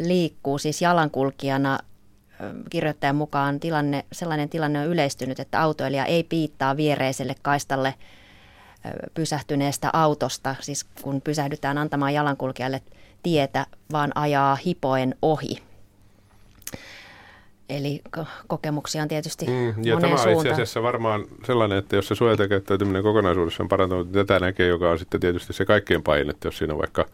[0.00, 1.78] liikkuu siis jalankulkijana
[2.70, 7.94] kirjoittajan mukaan tilanne, sellainen tilanne on yleistynyt, että autoilija ei piittaa viereiselle kaistalle
[9.14, 12.82] pysähtyneestä autosta, siis kun pysähdytään antamaan jalankulkijalle
[13.24, 15.62] tietä, vaan ajaa hipoen ohi.
[17.68, 18.00] Eli
[18.46, 23.02] kokemuksia on tietysti mm, Ja tämä on itse asiassa varmaan sellainen, että jos se suojatekäyttäytyminen
[23.02, 26.78] kokonaisuudessaan parantunut, niin tätä näkee, joka on sitten tietysti se kaikkein pahin, että jos siinä
[26.78, 27.06] vaikka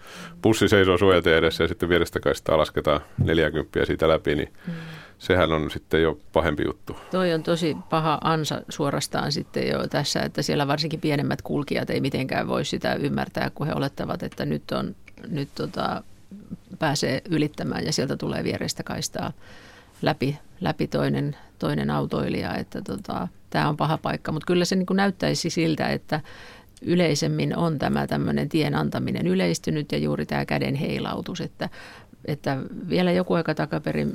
[0.42, 4.72] bussi seisoo suojateen edessä ja sitten vierestä kaistaa lasketaan 40 siitä läpi, niin mm.
[5.18, 6.96] sehän on sitten jo pahempi juttu.
[7.10, 12.00] Toi on tosi paha ansa suorastaan sitten jo tässä, että siellä varsinkin pienemmät kulkijat ei
[12.00, 14.94] mitenkään voi sitä ymmärtää, kun he olettavat, että nyt on
[15.28, 16.02] nyt tota,
[16.78, 19.32] pääsee ylittämään ja sieltä tulee vierestä kaistaa
[20.02, 22.54] läpi, läpi toinen, toinen autoilija.
[22.54, 26.20] Että tota, tämä on paha paikka, mutta kyllä se niin näyttäisi siltä, että
[26.82, 31.68] yleisemmin on tämä tämmöinen tien antaminen yleistynyt ja juuri tämä käden heilautus, että
[32.24, 32.56] että
[32.88, 34.12] vielä joku aika takaperin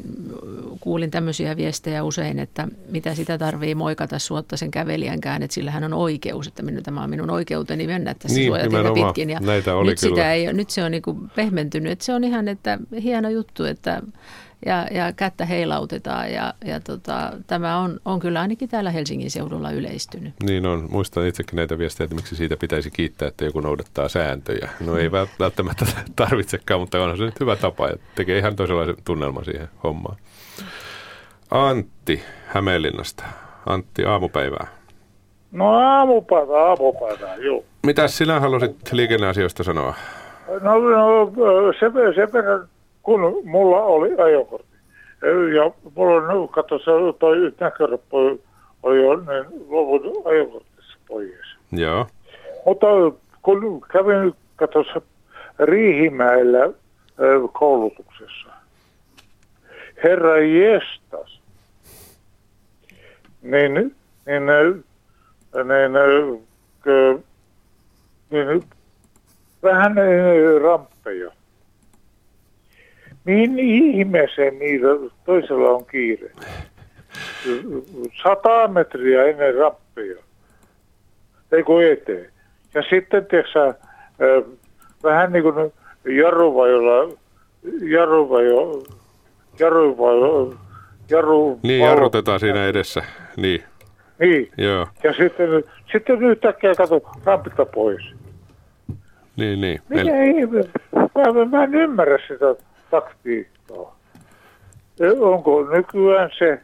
[0.79, 5.83] kuulin tämmöisiä viestejä usein, että mitä sitä tarvii moikata suotta sen kävelijänkään, että sillä hän
[5.83, 9.29] on oikeus, että minun, tämä on minun oikeuteni mennä tässä niin, suojatietä pitkin.
[9.29, 10.15] Ja Näitä oli nyt, kyllä.
[10.15, 13.63] sitä ei, nyt se on niin kuin pehmentynyt, että se on ihan että hieno juttu,
[13.63, 14.01] että
[14.65, 19.71] ja, ja kättä heilautetaan ja, ja tota, tämä on, on kyllä ainakin täällä Helsingin seudulla
[19.71, 20.34] yleistynyt.
[20.43, 20.88] Niin on.
[20.91, 24.69] Muistan itsekin näitä viestejä, että miksi siitä pitäisi kiittää, että joku noudattaa sääntöjä.
[24.80, 29.45] No ei välttämättä tarvitsekaan, mutta onhan se nyt hyvä tapa ja tekee ihan toisenlaisen tunnelman
[29.45, 30.17] siihen hommaan.
[31.51, 33.23] Antti Hämeenlinnasta.
[33.65, 34.67] Antti, aamupäivää.
[35.51, 37.63] No aamupäivää, aamupäivää, joo.
[37.86, 39.93] Mitä sinä halusit liikenneasioista sanoa?
[40.62, 42.67] No, no se, se verran
[43.05, 44.75] kun mulla oli ajokortti.
[45.55, 48.17] Ja mulla on, katso, se toi näköroppu
[48.83, 51.55] oli jo niin luvun ajokortissa pois.
[51.71, 52.07] Joo.
[52.65, 52.87] Mutta
[53.41, 54.83] kun kävin, katso,
[55.59, 56.69] Riihimäellä
[57.53, 58.49] koulutuksessa,
[60.03, 61.41] herra jestas,
[63.41, 64.45] niin, niin, niin,
[65.65, 65.93] niin,
[68.29, 68.63] niin
[69.63, 69.95] vähän
[70.61, 71.31] ramppeja
[73.25, 76.31] Mihin ihmeeseen niillä toisella on kiire?
[78.23, 80.15] Sata metriä ennen rappia.
[81.51, 82.29] Ei kun eteen.
[82.73, 83.73] Ja sitten tiedätkö,
[85.03, 85.73] vähän niin kuin
[86.17, 87.15] jarruvajolla,
[87.81, 88.83] jarruvajo,
[89.59, 90.53] jarruvajo,
[91.09, 91.59] jarru...
[91.63, 93.03] Niin, jarrutetaan siinä edessä.
[93.38, 93.63] Niin.
[94.19, 94.51] Niin.
[94.57, 94.88] Joo.
[95.03, 98.01] Ja sitten, sitten yhtäkkiä kato rampita pois.
[99.35, 99.79] Niin, niin.
[99.89, 100.47] Mikä Eli...
[100.93, 102.55] Mä, mä en ymmärrä sitä
[102.95, 103.95] taktiikkaa.
[105.19, 106.60] Onko nykyään se?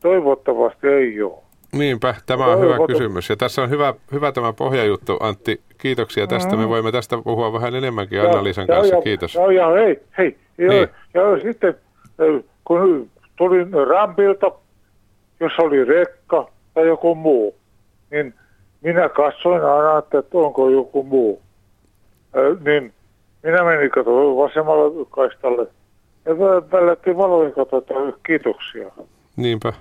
[0.00, 1.44] Toivottavasti ei ole.
[1.72, 3.30] Niinpä, tämä on hyvä kysymys.
[3.30, 5.60] Ja tässä on hyvä, hyvä tämä pohjajuttu, Antti.
[5.78, 6.48] Kiitoksia tästä.
[6.48, 6.62] Mm-hmm.
[6.62, 8.94] Me voimme tästä puhua vähän enemmänkin Anna-Liisan kanssa.
[8.94, 9.34] Ja, Kiitos.
[9.34, 10.36] Ja, ja hei, hei.
[10.58, 10.88] Ja, niin.
[11.14, 11.74] ja sitten
[12.64, 14.50] kun tulin rampilta,
[15.40, 17.56] jos oli rekka tai joku muu,
[18.10, 18.34] niin
[18.80, 21.42] minä katsoin aina, että onko joku muu.
[22.36, 22.92] Äh, niin
[23.44, 25.66] minä menin katsomaan vasemmalle kaistalle
[26.24, 26.38] ja
[26.72, 28.90] vällättiin valoja katsotaan kiitoksia.
[29.36, 29.72] Niinpä.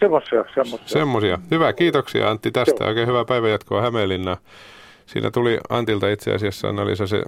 [0.00, 0.88] Semmoisia, semmoisia.
[0.88, 1.38] Semmoisia.
[1.50, 2.84] Hyvä, kiitoksia Antti tästä.
[2.84, 2.88] Joo.
[2.88, 4.36] Oikein hyvää päivänjatkoa Hämeenlinnaan.
[5.06, 7.24] Siinä tuli Antilta itse asiassa, Anna se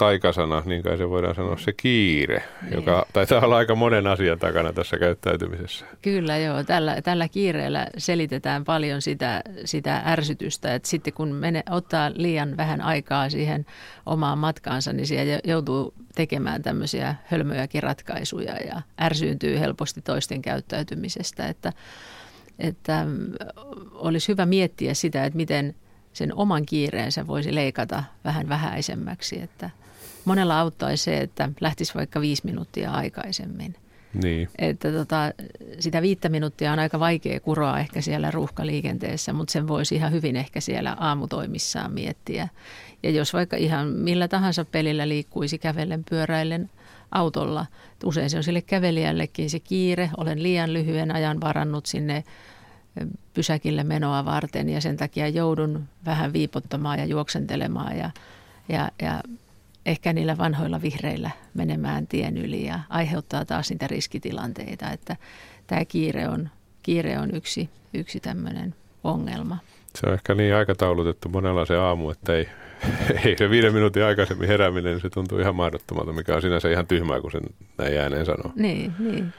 [0.00, 2.74] taikasana, niin kai se voidaan sanoa se kiire, niin.
[2.74, 5.84] joka taitaa olla aika monen asian takana tässä käyttäytymisessä.
[6.02, 12.10] Kyllä joo, tällä, tällä kiireellä selitetään paljon sitä, sitä ärsytystä, että sitten kun mene, ottaa
[12.14, 13.66] liian vähän aikaa siihen
[14.06, 21.72] omaan matkaansa, niin siellä joutuu tekemään tämmöisiä hölmöjäkin ratkaisuja ja ärsyyntyy helposti toisten käyttäytymisestä, että,
[22.58, 23.06] että
[23.92, 25.74] olisi hyvä miettiä sitä, että miten–
[26.12, 29.42] sen oman kiireensä voisi leikata vähän vähäisemmäksi.
[29.42, 29.70] Että
[30.24, 33.74] monella auttaisi se, että lähtisi vaikka viisi minuuttia aikaisemmin.
[34.22, 34.48] Niin.
[34.58, 35.32] Että tota,
[35.78, 40.36] sitä viittä minuuttia on aika vaikea kuroa ehkä siellä ruuhkaliikenteessä, mutta sen voisi ihan hyvin
[40.36, 42.48] ehkä siellä aamutoimissaan miettiä.
[43.02, 46.70] Ja jos vaikka ihan millä tahansa pelillä liikkuisi kävellen, pyöräillen,
[47.10, 47.66] autolla.
[48.04, 50.10] Usein se on sille kävelijällekin se kiire.
[50.16, 52.24] Olen liian lyhyen ajan varannut sinne
[53.34, 58.10] pysäkille menoa varten ja sen takia joudun vähän viipottamaan ja juoksentelemaan ja,
[58.68, 59.22] ja, ja
[59.86, 65.16] ehkä niillä vanhoilla vihreillä menemään tien yli ja aiheuttaa taas niitä riskitilanteita, että
[65.66, 66.48] tämä kiire on,
[66.82, 69.58] kiire on yksi, yksi tämmöinen ongelma.
[69.94, 72.48] Se on ehkä niin aikataulutettu monella se aamu, että ei,
[73.24, 76.86] ei se viiden minuutin aikaisemmin herääminen, niin se tuntuu ihan mahdottomalta, mikä on sinänsä ihan
[76.86, 77.42] tyhmää, kun sen
[77.78, 78.52] näin ääneen sanoo.
[78.56, 79.32] Niin, niin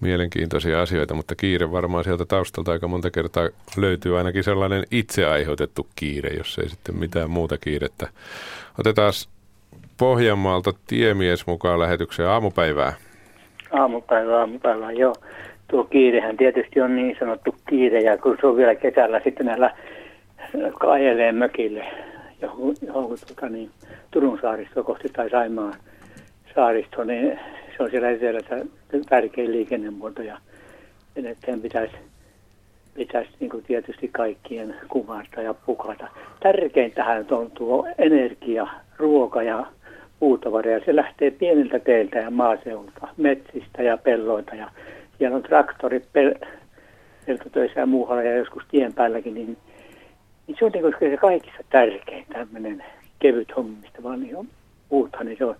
[0.00, 5.88] mielenkiintoisia asioita, mutta kiire varmaan sieltä taustalta aika monta kertaa löytyy ainakin sellainen itse aiheutettu
[5.96, 8.08] kiire, jos ei sitten mitään muuta kiirettä.
[8.78, 9.12] Otetaan
[9.98, 12.92] Pohjanmaalta tiemies mukaan lähetykseen aamupäivää.
[13.70, 15.14] Aamupäivää, aamupäivää, joo.
[15.70, 19.74] Tuo kiirehän tietysti on niin sanottu kiire, ja kun se on vielä kesällä sitten näillä,
[20.86, 21.86] ajelee mökille
[22.42, 23.70] johon, johon tuota, niin,
[24.10, 25.74] Turun saaristo kohti tai Saimaan
[26.54, 27.40] saaristo, niin
[27.76, 28.64] se on siellä etelässä
[29.08, 30.38] tärkein liikennemuoto ja
[31.46, 31.94] sen pitäisi,
[32.94, 36.08] pitäisi niin kuin tietysti kaikkien kuvata ja pukata.
[36.40, 39.66] Tärkeintähän on tuo energia, ruoka ja
[40.20, 40.80] puutavaria.
[40.84, 44.70] Se lähtee pieniltä teiltä ja maaseulta, metsistä ja pelloita ja
[45.18, 46.46] siellä on traktorit pel-
[47.26, 49.56] peltotöissä ja muualla ja joskus tien päälläkin, niin,
[50.46, 52.84] niin se on niin se kaikista tärkein tämmöinen
[53.18, 54.46] kevyt hommista, vaan niin on
[54.88, 55.56] puuta, niin se on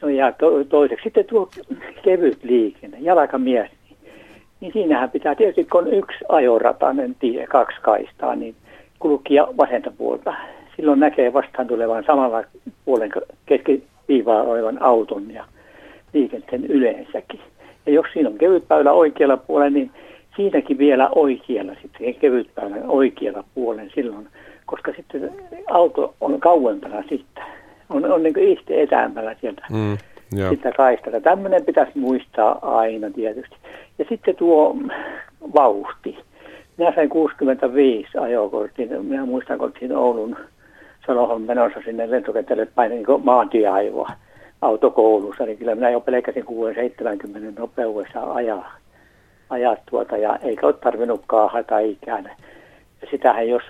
[0.00, 1.04] se on jää to- toiseksi.
[1.04, 1.48] Sitten tuo
[2.02, 3.98] kevyt liikenne, jalkamies, niin,
[4.60, 8.54] niin siinähän pitää tietysti, kun on yksi ajoratainen tie, kaksi kaistaa, niin
[8.98, 10.34] kulkia vasenta puolta.
[10.76, 12.44] Silloin näkee vastaan tulevan samalla
[12.84, 13.10] puolen
[13.46, 15.44] keskiviivaa olevan auton ja
[16.12, 17.40] liikenteen yleensäkin.
[17.86, 19.90] Ja jos siinä on kevytpäylä oikealla puolella, niin
[20.36, 24.28] siinäkin vielä oikealla, sitten kevytpäylän oikealla puolen silloin,
[24.66, 25.30] koska sitten
[25.70, 27.44] auto on kauempana sitten
[27.90, 29.98] on, on niin itse etäämmällä sieltä mm,
[30.48, 31.20] sitä kaistata.
[31.20, 33.56] Tämmöinen pitäisi muistaa aina tietysti.
[33.98, 34.76] Ja sitten tuo
[35.54, 36.18] vauhti.
[36.76, 39.04] Minä sain 65 ajokortin.
[39.04, 40.36] Minä muistan, kun siinä Oulun
[41.06, 44.10] Salohon menossa sinne lentokentälle painin niin maantieaivoa
[44.62, 48.74] autokoulussa, niin kyllä minä jo pelkäsin 6-70 nopeudessa ajaa,
[49.50, 52.30] ajaa tuota, ja eikä ole tarvinnut kaahata ikään.
[53.10, 53.62] Sitähän jos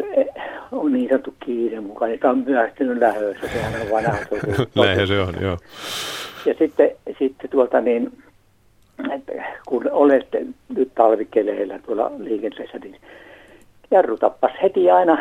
[0.72, 4.16] on niin sanottu kiire mukaan, niin tämä on myöhästynyt lähössä, sehän on vanha
[4.76, 5.58] Näinhän se on, joo.
[6.46, 8.12] Ja sitten, sitten tuolta niin,
[9.12, 9.32] että
[9.68, 10.46] kun olette
[10.76, 12.96] nyt talvikeleillä tuolla liikenteessä, niin
[13.90, 15.18] jarrutappas heti aina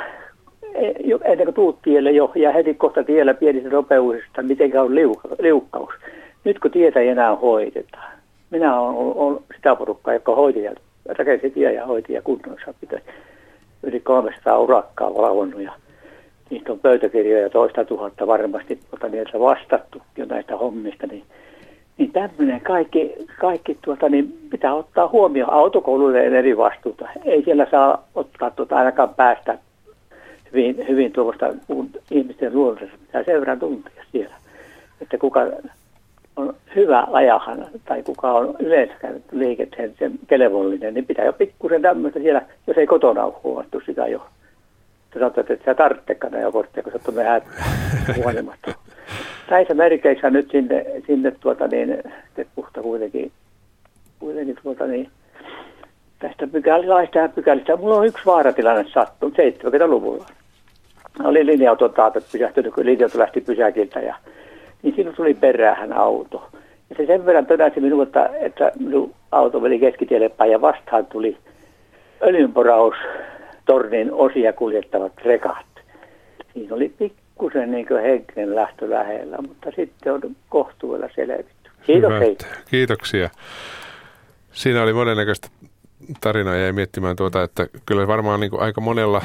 [1.23, 4.95] ennen kuin tuut tielle jo, ja heti kohta tiellä pienistä nopeudesta, miten on
[5.39, 5.93] liukkaus.
[6.43, 7.97] Nyt kun tietä ei enää hoideta,
[8.49, 10.71] minä olen, sitä porukkaa, joka hoiti ja
[11.05, 13.05] rakensi tie ja hoiti ja kunnossa pitäisi
[13.83, 15.71] yli 300 urakkaa valvonnut ja
[16.49, 21.23] niistä on pöytäkirjoja toista tuhatta varmasti tuota, niiltä vastattu jo näistä hommista, niin,
[21.97, 27.07] niin tämmöinen kaikki, kaikki tuota, niin pitää ottaa huomioon autokouluille eri vastuuta.
[27.25, 29.57] Ei siellä saa ottaa tuota, ainakaan päästä
[30.51, 31.53] hyvin, hyvin tuosta
[32.11, 34.35] ihmisten luonnossa, pitää sen verran tuntea siellä,
[35.01, 35.41] että kuka
[36.35, 38.93] on hyvä ajahan tai kuka on yleensä
[39.31, 44.07] liikenteen sen kelvollinen, niin pitää jo pikkusen tämmöistä siellä, jos ei kotona ole huomattu sitä
[44.07, 44.25] jo.
[45.13, 47.41] Sanoit, että sä tarvitsekaan jo korttia, kun sä oot vähän
[48.15, 48.73] huolimatta.
[49.51, 52.03] Näissä merkeissä nyt sinne, sinne tuota niin,
[52.55, 53.31] puhta kuitenkin,
[54.19, 55.09] kuitenkin tuota niin,
[56.19, 57.75] tästä pykälilaista ja pykälistä.
[57.75, 60.25] Mulla on yksi vaaratilanne sattunut 70-luvulla.
[61.23, 64.15] Oli linja-auton taata pysähtynyt, kun linja lähti pysäkiltä ja
[64.83, 66.49] niin siinä tuli perään auto.
[66.89, 71.05] Ja se sen verran todasi minulle, että, että minun auto meni keskitielle päin ja vastaan
[71.05, 71.37] tuli
[72.21, 72.95] öljynporaus
[73.65, 75.65] tornin osia kuljettavat rekat.
[76.53, 81.71] Siinä oli pikkusen niin henkinen lähtö lähellä, mutta sitten on kohtuudella selvitty.
[81.85, 82.13] Kiitos.
[82.71, 83.29] Kiitoksia.
[84.51, 85.47] Siinä oli monennäköistä
[86.21, 89.21] tarinaa jäi miettimään tuota, että kyllä varmaan niin aika monella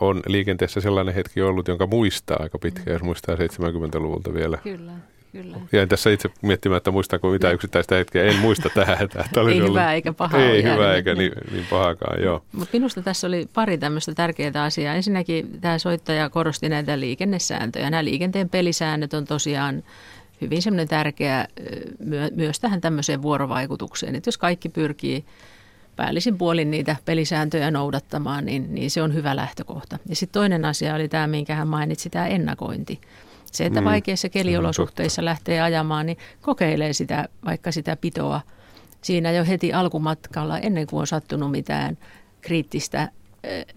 [0.00, 4.56] on liikenteessä sellainen hetki ollut, jonka muistaa aika pitkään, jos muistaa 70-luvulta vielä.
[4.56, 4.92] Kyllä.
[5.32, 5.56] Kyllä.
[5.72, 8.24] Jäin tässä itse miettimään, että muistaako mitään yksittäistä hetkeä.
[8.24, 9.02] En muista tähän.
[9.02, 10.38] Että ei ollut, hyvä eikä paha.
[10.38, 12.42] Ei hyvä eikä niin, niin pahakaan, joo.
[12.52, 14.94] Mutta minusta tässä oli pari tämmöistä tärkeää asiaa.
[14.94, 17.90] Ensinnäkin tämä soittaja korosti näitä liikennesääntöjä.
[17.90, 19.82] Nämä liikenteen pelisäännöt on tosiaan
[20.40, 21.46] hyvin semmoinen tärkeä
[22.34, 24.14] myös tähän tämmöiseen vuorovaikutukseen.
[24.14, 25.24] Että jos kaikki pyrkii
[25.96, 29.98] päällisin puolin niitä pelisääntöjä noudattamaan, niin, niin se on hyvä lähtökohta.
[30.08, 33.00] Ja sitten toinen asia oli tämä, minkä hän mainitsi, tämä ennakointi.
[33.52, 33.84] Se, että mm.
[33.84, 38.40] vaikeissa keliolosuhteissa lähtee ajamaan, niin kokeilee sitä, vaikka sitä pitoa
[39.02, 41.98] siinä jo heti alkumatkalla ennen kuin on sattunut mitään
[42.40, 43.08] kriittistä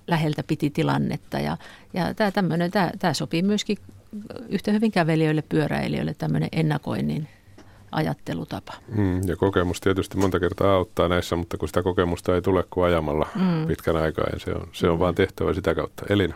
[0.08, 1.40] läheltä piti tilannetta.
[1.40, 1.58] Ja,
[1.94, 3.78] ja tämä, tämä sopii myöskin
[4.50, 7.28] yhtä hyvin kävelijöille, pyöräilijöille tämmöinen ennakoinnin
[7.96, 8.74] ajattelutapa.
[8.96, 12.86] Mm, ja kokemus tietysti monta kertaa auttaa näissä, mutta kun sitä kokemusta ei tule kuin
[12.86, 13.68] ajamalla mm.
[13.68, 15.00] pitkän aikaa, niin se on, se on mm.
[15.00, 16.06] vaan tehtävä sitä kautta.
[16.10, 16.36] Elina.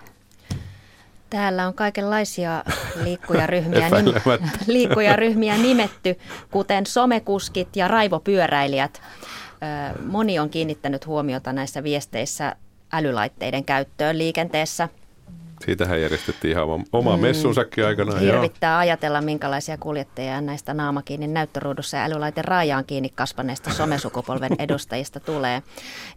[1.30, 2.63] Täällä on kaikenlaisia
[3.04, 4.13] liikkujaryhmiä, nim,
[4.67, 6.15] liikkujaryhmiä nimetty,
[6.52, 9.02] kuten somekuskit ja raivopyöräilijät.
[10.06, 12.56] Moni on kiinnittänyt huomiota näissä viesteissä
[12.93, 14.89] älylaitteiden käyttöön liikenteessä.
[15.65, 18.20] Siitähän järjestettiin ihan oma mm, messunsakin aikanaan.
[18.20, 18.80] Hirvittää joo.
[18.80, 25.63] ajatella, minkälaisia kuljettajia näistä naama kiinni näyttöruudussa ja älylaiten raajaan kiinni kasvaneista somesukupolven edustajista tulee.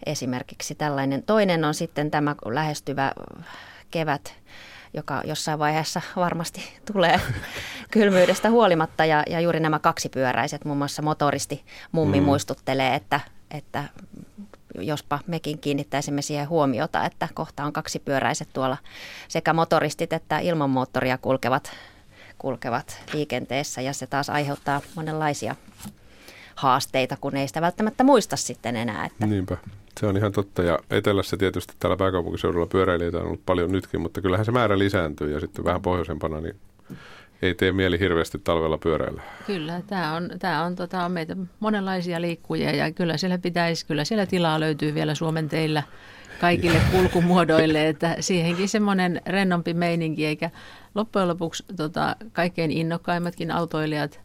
[0.06, 1.22] Esimerkiksi tällainen.
[1.22, 3.12] Toinen on sitten tämä lähestyvä
[3.90, 4.34] kevät
[4.94, 6.60] joka jossain vaiheessa varmasti
[6.92, 7.20] tulee
[7.90, 9.04] kylmyydestä huolimatta.
[9.04, 12.24] Ja, ja juuri nämä kaksipyöräiset, muun muassa motoristi mummi mm.
[12.24, 13.84] muistuttelee, että, että
[14.78, 18.76] jospa mekin kiinnittäisimme siihen huomiota, että kohta on kaksipyöräiset tuolla
[19.28, 21.72] sekä motoristit että ilman moottoria kulkevat,
[22.38, 25.56] kulkevat liikenteessä ja se taas aiheuttaa monenlaisia
[26.54, 29.06] haasteita, kun ei sitä välttämättä muista sitten enää.
[29.06, 29.56] Että Niinpä.
[30.00, 34.20] Se on ihan totta ja etelässä tietysti täällä pääkaupunkiseudulla pyöräilijöitä on ollut paljon nytkin, mutta
[34.20, 36.56] kyllähän se määrä lisääntyy ja sitten vähän pohjoisempana niin
[37.42, 39.22] ei tee mieli hirveästi talvella pyöräillä.
[39.46, 44.26] Kyllä, tämä on, tämä on tota, meitä monenlaisia liikkujia ja kyllä siellä pitäisi, kyllä siellä
[44.26, 45.82] tilaa löytyy vielä Suomen teillä
[46.40, 50.50] kaikille kulkumuodoille, että siihenkin semmoinen rennompi meininki, eikä
[50.94, 54.20] loppujen lopuksi tota, kaikkein innokkaimmatkin autoilijat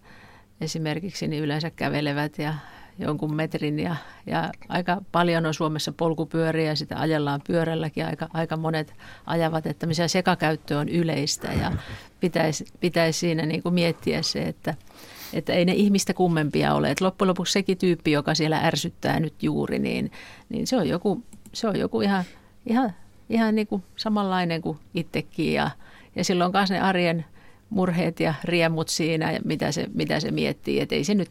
[0.61, 2.53] esimerkiksi niin yleensä kävelevät ja
[2.99, 8.05] jonkun metrin ja, ja aika paljon on Suomessa polkupyöriä ja sitä ajellaan pyörälläkin.
[8.05, 8.93] Aika, aika monet
[9.25, 11.71] ajavat, että missä sekakäyttö on yleistä ja
[12.19, 14.73] pitäisi, pitäisi siinä niin kuin miettiä se, että,
[15.33, 16.91] että ei ne ihmistä kummempia ole.
[16.91, 20.11] Että loppujen lopuksi sekin tyyppi, joka siellä ärsyttää nyt juuri, niin,
[20.49, 22.23] niin se on joku, se on joku ihan,
[22.65, 22.93] ihan,
[23.29, 25.71] ihan niin kuin samanlainen kuin itsekin ja,
[26.15, 27.25] ja silloin myös ne arjen
[27.69, 30.79] murheet ja riemut siinä, mitä se, mitä se miettii.
[30.79, 31.29] Että ei se nyt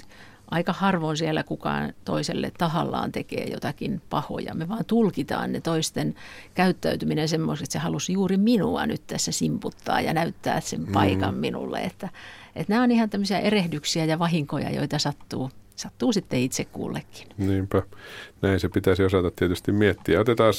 [0.50, 4.54] aika harvoin siellä kukaan toiselle tahallaan tekee jotakin pahoja.
[4.54, 6.14] Me vaan tulkitaan ne toisten
[6.54, 10.92] käyttäytyminen semmoiseksi, että se halusi juuri minua nyt tässä simputtaa ja näyttää sen mm.
[10.92, 11.40] paikan mm.
[11.40, 11.80] minulle.
[11.80, 12.08] Että,
[12.56, 17.28] että nämä on ihan tämmöisiä erehdyksiä ja vahinkoja, joita sattuu, sattuu sitten itse kullekin.
[17.38, 17.82] Niinpä.
[18.42, 20.20] Näin se pitäisi osata tietysti miettiä.
[20.20, 20.52] Otetaan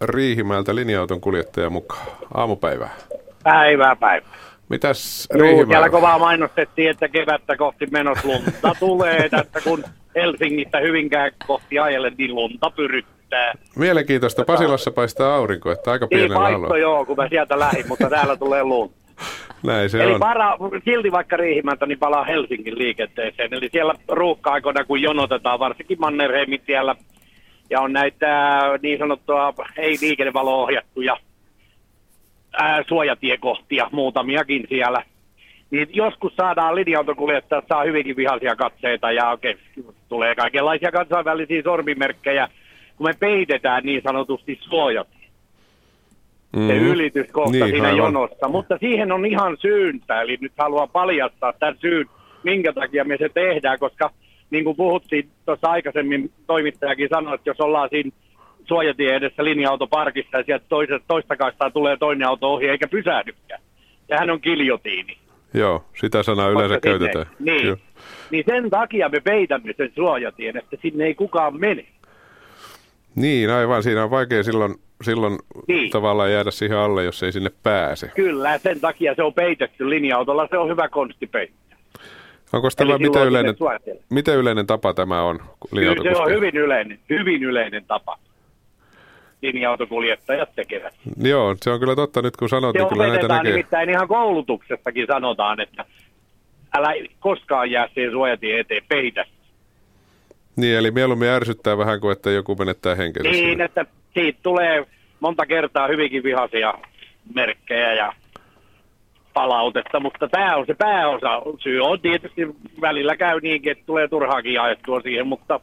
[0.00, 2.06] Riihimäeltä linja-auton kuljettaja mukaan.
[2.34, 2.94] Aamupäivää.
[3.42, 4.30] Päivää päivää.
[4.68, 11.32] Mitäs Joo, siellä kovaa mainostettiin, että kevättä kohti menos lunta tulee, että kun Helsingistä Hyvinkään
[11.46, 13.54] kohti ajelle, niin lunta pyryttää.
[13.76, 14.44] Mielenkiintoista.
[14.44, 18.10] Pasilassa paistaa aurinko, että aika niin, pienellä niin, paisto, joo, kun mä sieltä lähdin, mutta
[18.10, 19.04] täällä tulee lunta.
[19.62, 20.20] Näin se Eli on.
[20.20, 23.54] Para, silti vaikka Riihimältä, niin palaa Helsingin liikenteeseen.
[23.54, 26.96] Eli siellä ruuhka-aikoina, kun jonotetaan, varsinkin Mannerheimin tiellä,
[27.70, 31.16] ja on näitä niin sanottua ei-liikennevalo-ohjattuja
[32.58, 35.02] ää, suojatiekohtia, muutamiakin siellä.
[35.70, 39.58] Niin joskus saadaan linja-autokuljettajat saa hyvinkin vihaisia katseita ja oikein
[40.08, 42.48] tulee kaikenlaisia kansainvälisiä sormimerkkejä,
[42.96, 45.08] kun me peitetään niin sanotusti suojat.
[46.56, 46.66] Mm.
[46.66, 47.98] Se ylityskohta niin, siinä aivan.
[47.98, 48.48] jonossa.
[48.48, 52.06] Mutta siihen on ihan syyntä, eli nyt haluan paljastaa tämän syyn,
[52.42, 54.10] minkä takia me se tehdään, koska
[54.50, 58.10] niin kuin puhuttiin tuossa aikaisemmin, toimittajakin sanoi, että jos ollaan siinä
[58.64, 63.60] suojatie edessä linja-autoparkissa ja sieltä toisesta, toista kaistaa tulee toinen auto ohi eikä pysähdykään.
[64.08, 65.16] Sehän on kiljotiini.
[65.54, 67.26] Joo, sitä sanaa yleensä Koska käytetään.
[67.36, 67.76] Sinne, niin,
[68.30, 71.84] niin sen takia me peitämme sen suojatien, että sinne ei kukaan mene.
[73.14, 73.82] Niin, aivan.
[73.82, 75.90] Siinä on vaikea silloin, silloin niin.
[75.90, 78.10] tavallaan jäädä siihen alle, jos ei sinne pääse.
[78.14, 80.48] Kyllä, sen takia se on peitetty linja-autolla.
[80.50, 81.78] Se on hyvä konsti peittää.
[82.52, 83.54] Onko tämä miten yleinen,
[84.10, 85.40] miten yleinen tapa tämä on?
[85.70, 88.18] Kyllä se on hyvin yleinen, hyvin yleinen tapa
[89.46, 90.94] linja-autokuljettajat tekevät.
[91.22, 93.52] Joo, se on kyllä totta nyt kun sanot, se niin kyllä näitä näkee.
[93.52, 95.84] nimittäin ihan koulutuksessakin sanotaan, että
[96.74, 99.24] älä koskaan jää siihen suojatien eteen peitä.
[100.56, 103.30] Niin, eli mieluummin ärsyttää vähän kuin että joku menettää henkensä.
[103.30, 104.86] Niin, että siitä tulee
[105.20, 106.74] monta kertaa hyvinkin vihaisia
[107.34, 108.12] merkkejä ja
[109.34, 111.42] palautetta, mutta tämä on se pääosa.
[111.58, 112.46] Syy on tietysti
[112.80, 115.60] välillä käy niinkin, että tulee turhaakin ajettua siihen, mutta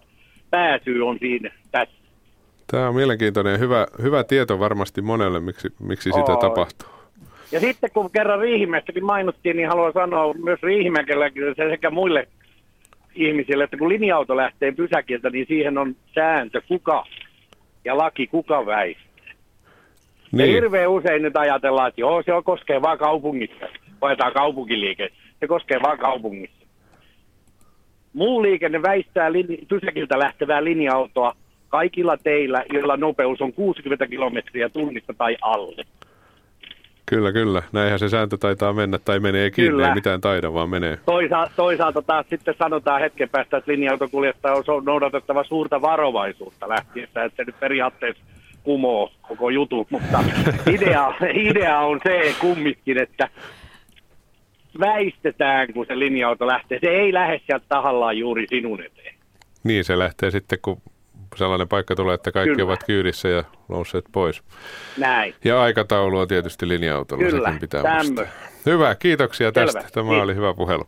[0.49, 2.00] pääsyy on siinä tässä.
[2.71, 6.41] Tämä on mielenkiintoinen ja hyvä, hyvä tieto varmasti monelle, miksi, miksi sitä Oi.
[6.41, 6.87] tapahtuu.
[7.51, 11.31] Ja sitten kun kerran Riihimäessäkin mainittiin, niin haluan sanoa myös Riihimäkellä
[11.69, 12.27] sekä muille
[13.15, 17.05] ihmisille, että kun linja-auto lähtee pysäkiltä, niin siihen on sääntö kuka
[17.85, 19.05] ja laki kuka väistää.
[19.25, 19.35] Niin.
[20.31, 23.65] Niin, hirveän usein nyt ajatellaan, että joo, se on koskee vaan kaupungissa.
[24.01, 25.09] Hoidetaan kaupunkiliike.
[25.39, 26.65] Se koskee vaan kaupungissa.
[28.13, 31.35] Muu liikenne väistää lin- pysäkiltä lähtevää linja-autoa
[31.71, 35.83] kaikilla teillä, joilla nopeus on 60 kilometriä tunnissa tai alle.
[37.05, 37.63] kyllä, kyllä.
[37.71, 39.87] Näinhän se sääntö taitaa mennä tai menee kiinni, Kyllä.
[39.87, 40.97] ei mitään taida, vaan menee.
[41.05, 47.35] Toisa- toisaalta taas sitten sanotaan hetken päästä, että linja-autokuljettaja on noudatettava suurta varovaisuutta lähtiessä, että
[47.35, 48.23] se nyt periaatteessa
[48.63, 50.23] kumoo koko jutun, mutta
[50.75, 53.29] idea, idea on se kumminkin, että
[54.79, 56.79] väistetään, kun se linja-auto lähtee.
[56.81, 59.15] Se ei lähde sieltä tahallaan juuri sinun eteen.
[59.63, 60.81] Niin se lähtee sitten, kun
[61.35, 62.65] sellainen paikka tulee, että kaikki Kyllä.
[62.65, 64.43] ovat kyydissä ja nousseet pois.
[64.97, 65.35] Näin.
[65.43, 67.97] Ja aikataulu on tietysti linja-autolla, Kyllä, sekin pitää tämmö.
[67.97, 68.25] muistaa.
[68.65, 69.91] Hyvä, kiitoksia Selvä, tästä.
[69.93, 70.23] Tämä kiitos.
[70.23, 70.87] oli hyvä puhelu.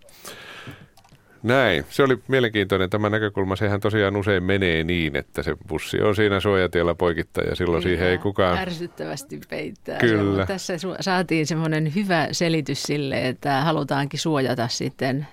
[1.44, 3.56] Näin, se oli mielenkiintoinen tämä näkökulma.
[3.56, 8.08] Sehän tosiaan usein menee niin, että se bussi on siinä suojatiellä poikittain ja silloin siihen
[8.08, 8.58] ei kukaan...
[8.58, 10.00] Ärsyttävästi peittää.
[10.00, 10.46] Kyllä.
[10.46, 15.28] Se, tässä saatiin semmoinen hyvä selitys sille, että halutaankin suojata sitten,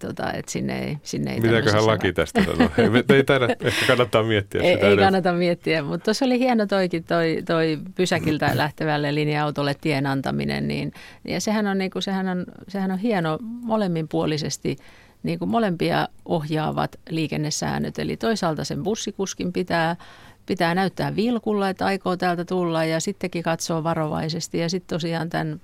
[0.00, 2.70] tota, että sinne ei, sinne ei Mitäköhän laki tästä sanoo?
[2.78, 5.12] Ei, me- ei taida, ehkä kannattaa miettiä Ei, sitä ei enemmän.
[5.12, 10.92] kannata miettiä, mutta tuossa oli hieno toikin toi, toi pysäkiltä lähtevälle linja-autolle tien antaminen, niin,
[11.28, 14.76] ja sehän on, niinku, sehän, on, sehän on hieno molemminpuolisesti,
[15.22, 19.96] niin kuin molempia ohjaavat liikennesäännöt, eli toisaalta sen bussikuskin pitää,
[20.46, 25.60] pitää näyttää vilkulla, että aikoo täältä tulla ja sittenkin katsoo varovaisesti ja sitten tosiaan tämän,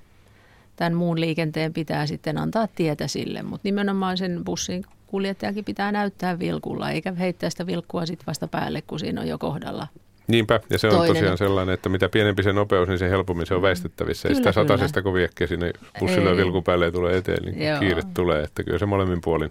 [0.77, 6.39] tämän muun liikenteen pitää sitten antaa tietä sille, mutta nimenomaan sen bussin kuljettajakin pitää näyttää
[6.39, 9.87] vilkulla, eikä heittää sitä vilkkua sitten vasta päälle, kun siinä on jo kohdalla.
[10.27, 11.15] Niinpä, ja se on Toinen.
[11.15, 14.29] tosiaan sellainen, että mitä pienempi se nopeus, niin sen helpommin se on väistettävissä.
[14.29, 14.69] Kyllä, sitä kyllä.
[14.69, 16.37] satasesta kun viekkiä sinne bussilla Ei.
[16.37, 17.79] vilkun päälle ei tule eteen, niin Joo.
[17.79, 18.43] kiire tulee.
[18.43, 19.51] Että kyllä se molemmin puolin,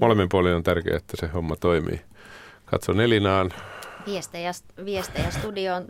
[0.00, 2.00] molemmin puolin on tärkeää, että se homma toimii.
[2.64, 3.50] Katso Nelinaan.
[4.06, 4.50] Viestejä,
[4.84, 5.88] viestejä studioon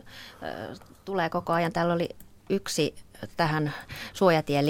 [1.05, 1.73] tulee koko ajan.
[1.73, 2.09] Täällä oli
[2.49, 2.95] yksi
[3.37, 3.73] tähän
[4.13, 4.65] suojatien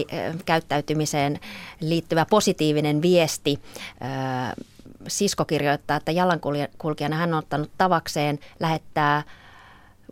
[0.46, 1.40] käyttäytymiseen
[1.80, 3.60] liittyvä positiivinen viesti.
[5.08, 9.24] Sisko kirjoittaa, että jalankulkijana hän on ottanut tavakseen lähettää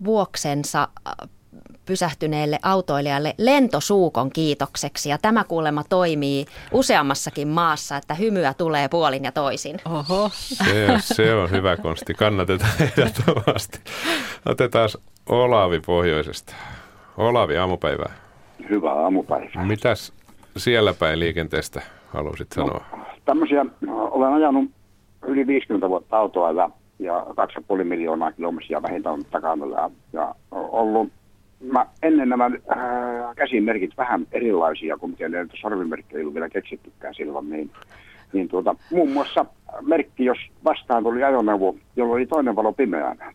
[0.06, 0.88] vuoksensa
[1.86, 5.10] pysähtyneelle autoilijalle lentosuukon kiitokseksi.
[5.10, 9.82] Ja tämä kuulemma toimii useammassakin maassa, että hymyä tulee puolin ja toisin.
[9.86, 10.32] Oho.
[10.34, 12.14] Se, se on hyvä konsti.
[12.14, 13.80] Kannatetaan ehdottomasti.
[14.46, 14.90] Otetaan
[15.30, 16.54] Olavi pohjoisesta.
[17.18, 18.29] Olavi, aamupäivää.
[18.70, 19.66] Hyvää aamupäivää.
[19.66, 20.14] Mitäs
[20.58, 22.86] siellä päin liikenteestä halusit sanoa?
[23.26, 24.72] Tämmöisiä, äh, olen ajanut
[25.28, 27.26] yli 50 vuotta autoa ja, ja
[27.78, 31.12] 2,5 miljoonaa kilometriä vähintään on takana ja, ja ollut
[31.60, 37.14] mä, ennen nämä äh, käsimerkit vähän erilaisia, kun tiedän, että sormimerkki ei ollut vielä keksittykään
[37.14, 37.72] silloin, niin,
[38.34, 39.46] niin tuota, muun muassa
[39.82, 43.34] merkki, jos vastaan tuli ajoneuvo, jolla oli toinen valo pimeänä,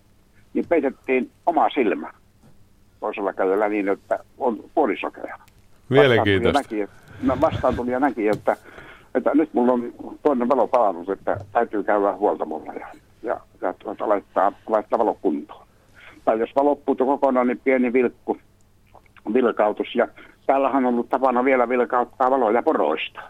[0.54, 2.12] niin peitettiin oma silmä
[3.04, 5.38] toisella kädellä niin, että on puolisokea.
[5.88, 6.58] Mielenkiintoista.
[6.58, 8.56] Näki, että- vastaan tuli ja näki, että,
[9.14, 9.92] että nyt mulla on
[10.22, 12.86] toinen valo palannut, että täytyy käydä huoltamolla ja,
[13.22, 15.66] ja, ja tuota, laittaa, laittaa valo kuntoon.
[16.24, 18.36] Tai jos valo puuttuu kokonaan, niin pieni vilkku,
[19.34, 19.94] vilkautus.
[19.94, 20.08] Ja
[20.46, 23.20] täällähän on ollut tapana vielä vilkauttaa valoja poroista.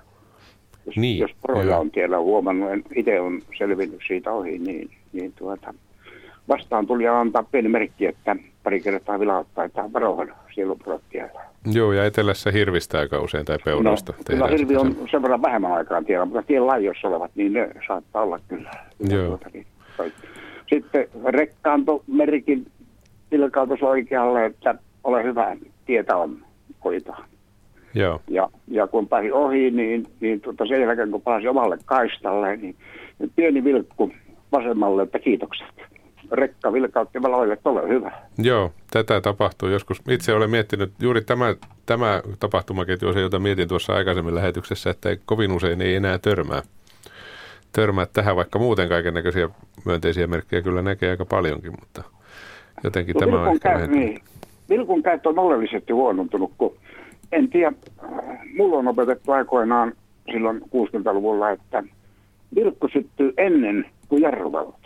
[0.86, 1.80] Jos, Niin, jos poroja joo.
[1.80, 5.74] on tiellä huomannut, en itse on selvinnyt siitä ohi, niin, niin tuota,
[6.48, 10.34] vastaan tuli antaa pieni merkki, että pari kertaa vilauttaa, että varohan,
[11.10, 11.40] tiellä.
[11.72, 15.72] Joo, ja etelässä hirvistä aika usein tai peuroista No, kyllä hirvi on sen verran vähemmän
[15.72, 18.70] aikaan tiellä, mutta tien laajoissa olevat, niin ne saattaa olla kyllä.
[19.08, 19.26] Joo.
[19.26, 19.66] Tuota, niin.
[20.72, 22.66] Sitten rekkaantomerkin
[23.30, 25.56] vilkautus oikealle, että ole hyvä,
[25.86, 26.38] tietä on
[26.84, 27.26] hoitaa.
[27.94, 28.20] Joo.
[28.28, 32.76] Ja, ja kun pääsi ohi, niin, niin tuota sen jälkeen kun pääsi omalle kaistalle, niin,
[33.18, 34.12] niin pieni vilkku
[34.52, 35.93] vasemmalle, että kiitokset.
[36.32, 38.12] Rekka vilkautti valoille, että ole hyvä.
[38.38, 40.02] Joo, tätä tapahtuu joskus.
[40.08, 41.54] Itse olen miettinyt, juuri tämä,
[41.86, 46.18] tämä tapahtumaketju on se, jota mietin tuossa aikaisemmin lähetyksessä, että ei, kovin usein ei enää
[46.18, 46.62] törmää,
[47.72, 49.48] törmää tähän, vaikka muuten kaiken näköisiä
[49.84, 52.02] myönteisiä merkkejä kyllä näkee aika paljonkin, mutta
[52.84, 54.20] jotenkin No, tämä on ehkä niin,
[54.68, 56.76] vilkun käyttö on oleellisesti huonontunut, kun
[57.32, 57.72] en tiedä,
[58.56, 59.92] mulla on opetettu aikoinaan
[60.32, 61.82] silloin 60-luvulla, että
[62.54, 64.83] vilkku syttyy ennen kuin jarruvalta.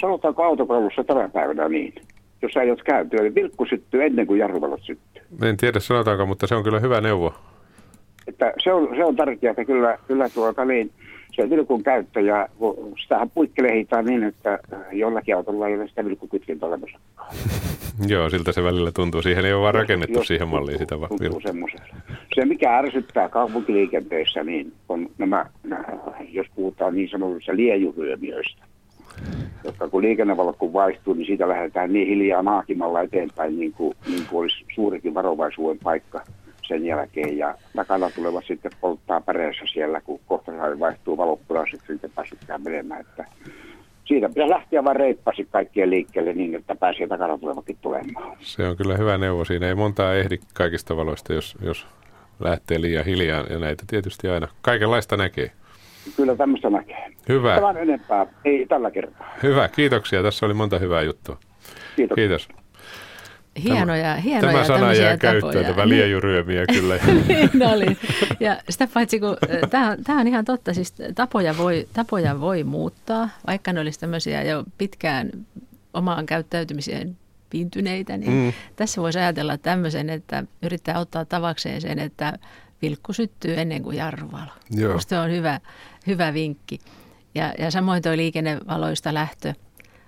[0.00, 1.94] Sanotaanko autokoulussa tänä päivänä niin?
[2.42, 5.22] jos sä aiot kääntyä, niin vilkku syttyy ennen kuin jarruvalot syttyy.
[5.42, 7.34] En tiedä sanotaanko, mutta se on kyllä hyvä neuvo.
[8.26, 10.90] Että se on, se on tärkeää, että kyllä, kyllä tuota niin,
[11.32, 12.48] se vilkun käyttö ja
[13.02, 14.58] sitähän puikkelehitaan niin, että
[14.92, 16.98] jollakin autolla ei ole sitä vilkkukytkintä olemassa.
[18.08, 19.22] Joo, siltä se välillä tuntuu.
[19.22, 21.10] Siihen ei ole vaan rakennettu Jos- siihen malliin sitä vaan.
[22.34, 25.84] Se, mikä ärsyttää kaupunkiliikenteessä, niin on nämä, nämä
[26.28, 28.64] jos puhutaan niin sanotusta liejuhyömiöistä,
[29.64, 34.26] jotka kun liikennevalot kun vaihtuu, niin siitä lähdetään niin hiljaa naakimalla eteenpäin, niin kuin, niin
[34.30, 36.20] kuin olisi suurikin varovaisuuden paikka
[36.68, 37.38] sen jälkeen.
[37.38, 43.00] Ja takana tulevat sitten polttaa päreessä siellä, kun kohta vaihtuu valot punaiseksi, sitten päässytkään menemään.
[43.00, 43.24] Että
[44.04, 48.36] siitä pitää lähteä vain reippaasti kaikkien liikkeelle niin, että pääsee takana tulevakin tulemaan.
[48.40, 49.44] Se on kyllä hyvä neuvo.
[49.44, 51.86] Siinä ei montaa ehdi kaikista valoista, jos, jos
[52.40, 53.44] lähtee liian hiljaa.
[53.50, 55.50] Ja näitä tietysti aina kaikenlaista näkee.
[56.16, 57.10] Kyllä tämmöistä näkee.
[57.28, 57.54] Hyvä.
[57.54, 59.34] Tämän enempää ei tällä kertaa.
[59.42, 60.22] Hyvä, kiitoksia.
[60.22, 61.38] Tässä oli monta hyvää juttua.
[61.96, 62.14] Kiitos.
[62.14, 62.48] Kiitos.
[63.64, 66.94] Hienoja, hienoja Tämä sana jää käyttöön, tämä liejuryömiä kyllä.
[67.28, 67.96] niin oli.
[68.40, 69.36] Ja sitä paitsi, kun
[69.70, 74.42] tämä, tämä on ihan totta, siis tapoja voi, tapoja voi muuttaa, vaikka ne olisi tämmöisiä
[74.42, 75.30] jo pitkään
[75.94, 77.16] omaan käyttäytymiseen
[77.50, 78.52] piintyneitä, niin Mm.
[78.76, 82.32] tässä voisi ajatella tämmöisen, että yrittää ottaa tavakseen sen, että
[82.82, 84.50] vilkku syttyy ennen kuin jarruvalo.
[84.70, 84.92] Joo.
[84.92, 85.60] Musta se on hyvä,
[86.08, 86.78] hyvä vinkki.
[87.34, 89.54] Ja, ja samoin tuo liikennevaloista lähtö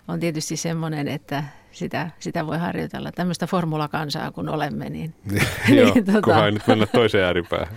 [0.09, 3.13] on tietysti semmoinen, että sitä, sitä voi harjoitella.
[3.13, 5.45] Tämmöistä formulakansaa kun olemme, niin, Joo,
[5.95, 7.69] niin tota- kunhan ei nyt mennä toiseen ääripäähän.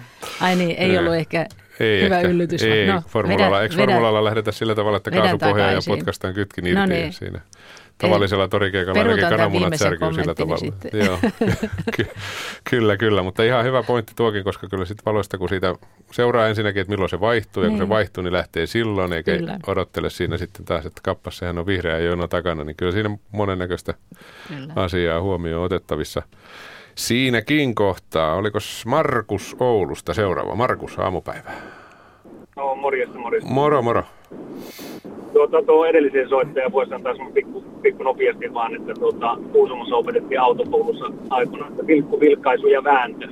[0.42, 1.46] Ai niin, ei ollut ehkä
[1.80, 2.30] Ei hyvä ehkä.
[2.30, 2.64] yllytys.
[2.64, 5.94] Ei, No, formulalla, vedän- eikö formulalla lähdetä sillä tavalla, että kaasupohjaa ja takaisin.
[5.94, 7.14] potkaistaan kytkin irti No niin.
[7.14, 7.42] siinä
[7.98, 10.58] tavallisella torikeikalla ainakin kananmunat särkyy sillä tavalla.
[10.58, 11.06] sitten.
[11.06, 11.20] Joo,
[11.98, 12.08] Ky-
[12.70, 15.76] kyllä, kyllä, mutta ihan hyvä pointti tuokin, koska kyllä sitten valoista, kun siitä
[16.12, 17.90] seuraa ensinnäkin, että milloin se vaihtuu, ja kun se Niin.
[17.90, 19.60] vaihtuu, niin lähtee silloin, eikä Kyllä.
[19.68, 23.94] odottele siinä sitten taas, että kappas, sehän on vihreä jono takana, niin kyllä siinä monennäköistä
[24.48, 24.74] Kyllä.
[24.76, 26.22] asiaa huomioon otettavissa.
[26.96, 30.56] Siinäkin kohtaa, oliko Markus Oulusta seuraava?
[30.56, 31.62] Markus, aamupäivää.
[32.56, 33.50] No, morjesta, morjesta.
[33.50, 34.04] Moro, moro.
[35.34, 40.42] Tuota, tuo edellisen soittaja voisi antaa semmoinen pikku, pikku nopeasti vaan, että tuota, Kuusamossa opetettiin
[40.42, 43.28] autokoulussa aikana, että vilkku, vilkkaisu ja vääntö.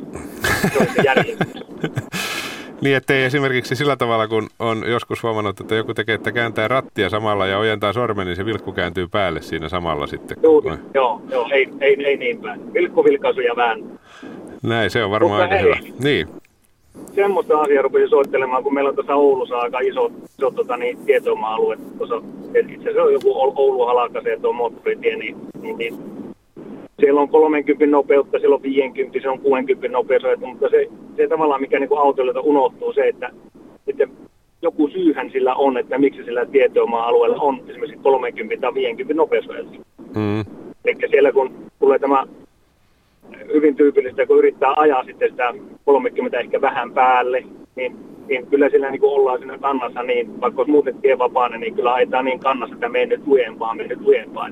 [0.74, 1.64] Se oli se järjestys.
[2.82, 7.10] Niin, ettei esimerkiksi sillä tavalla, kun on joskus huomannut, että joku tekee, että kääntää rattia
[7.10, 10.38] samalla ja ojentaa sormen, niin se vilkku kääntyy päälle siinä samalla sitten.
[10.44, 12.74] Joo, joo, joo ei, ei, ei niin päin.
[12.74, 13.86] Vilkku, vilkkaisu ja vääntö.
[14.64, 15.88] Näin, se on varmaan Mutta aika hei.
[15.88, 15.98] hyvä.
[16.04, 16.28] Niin,
[17.16, 21.78] Semmoista asiaa rupesin soittelemaan, kun meillä on tuossa Oulussa aika iso, iso tota, niin, tietomaa-alue.
[21.98, 22.22] Tuossa,
[22.56, 25.96] itse asiassa on joku Oul- Oulu halakasee tuo moottoritie, niin, niin, niin
[27.00, 30.88] siellä on 30 nopeutta, siellä on 50, se on 60 nopeus, mutta se,
[31.18, 33.30] se tavallaan mikä niin autoilijoilta unohtuu se, että,
[33.88, 34.08] että
[34.62, 39.78] joku syyhän sillä on, että miksi sillä tietomaa-alueella on esimerkiksi 30 tai 50 nopeusrajoitus.
[40.16, 40.40] mm.
[40.86, 42.24] Eli siellä kun tulee tämä
[43.54, 45.54] hyvin tyypillistä, kun yrittää ajaa sitten sitä
[45.86, 47.44] 30 ehkä vähän päälle,
[47.76, 47.96] niin,
[48.28, 51.76] niin kyllä sillä niin kuin ollaan siinä kannassa, niin vaikka olisi muuten tie vapaana, niin
[51.76, 54.50] kyllä ajetaan niin kannassa, että mene nyt lujempaa, mene nyt lujempaa.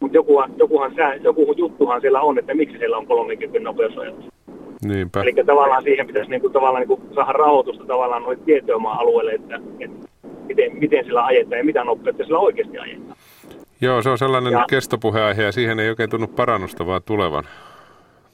[0.00, 4.24] Mutta joku, jokuhan, sää- joku juttuhan siellä on, että miksi siellä on 30 nopeusrajoitus.
[4.84, 5.22] niinpä.
[5.22, 9.60] Eli tavallaan siihen pitäisi niin kuin, tavallaan niin kuin saada rahoitusta tavallaan noille tietomaa-alueelle, että,
[9.80, 10.08] että
[10.46, 13.16] miten, miten sillä ajetaan ja mitä nopeutta sillä oikeasti ajetaan.
[13.80, 17.44] Joo, se on sellainen Ja- kestopuheaihe ja siihen ei oikein tunnu parannusta vaan tulevan.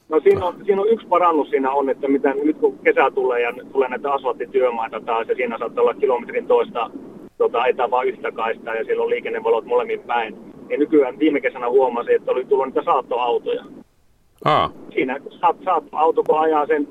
[0.09, 3.41] No siinä on, siinä on yksi parannus siinä on, että mitä, nyt kun kesä tulee
[3.43, 6.91] ja tulee näitä asfalttityömaita taas ja siinä saattaa olla kilometrin toista
[7.39, 10.37] tota, etää vain yhtä kaistaa ja siellä on liikennevalot molemmin päin.
[10.69, 13.65] Ja nykyään viime kesänä huomasin, että oli tullut niitä saattoautoja.
[14.45, 16.89] Aa, Siinä saat, saattoauto, kun ajaa sen,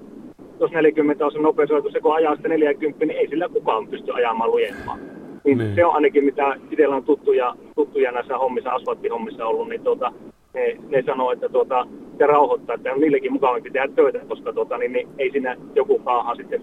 [0.59, 4.11] jos 40 on se nopeusrajoitus, se kun ajaa sitten 40, niin ei sillä kukaan pysty
[4.13, 4.97] ajamaan lujempaa.
[5.43, 5.75] Niin, Niin.
[5.75, 10.13] Se on ainakin mitä itsellä on tuttuja, tuttuja näissä hommissa, asfalttihommissa ollut, niin tuota,
[10.53, 11.87] ne, ne sanoo, että tuota,
[12.17, 15.99] se rauhoittaa, että on niillekin mukavampi tehdä töitä, koska tuota, niin, niin, ei siinä joku
[15.99, 16.61] kaahaa sitten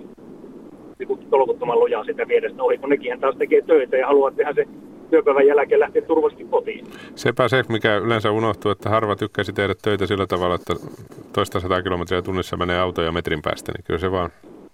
[0.99, 4.67] niin tolkuttoman lujaa sitä vierestä ohi, kun nekin taas tekee töitä ja haluaa tehdä se
[5.11, 6.87] työpäivän jälkeen lähteä turvallisesti kotiin.
[7.15, 10.75] sepä se, mikä yleensä unohtuu, että harva tykkäisi tehdä töitä sillä tavalla, että
[11.33, 14.31] toista sataa kilometriä tunnissa menee autoja metrin päästä, niin kyllä se vaan,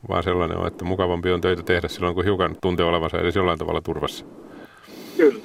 [0.08, 3.58] vaan sellainen on, että mukavampi on töitä tehdä silloin, kun hiukan tuntee olevansa edes jollain
[3.58, 4.24] tavalla turvassa.
[5.16, 5.40] Kyllä.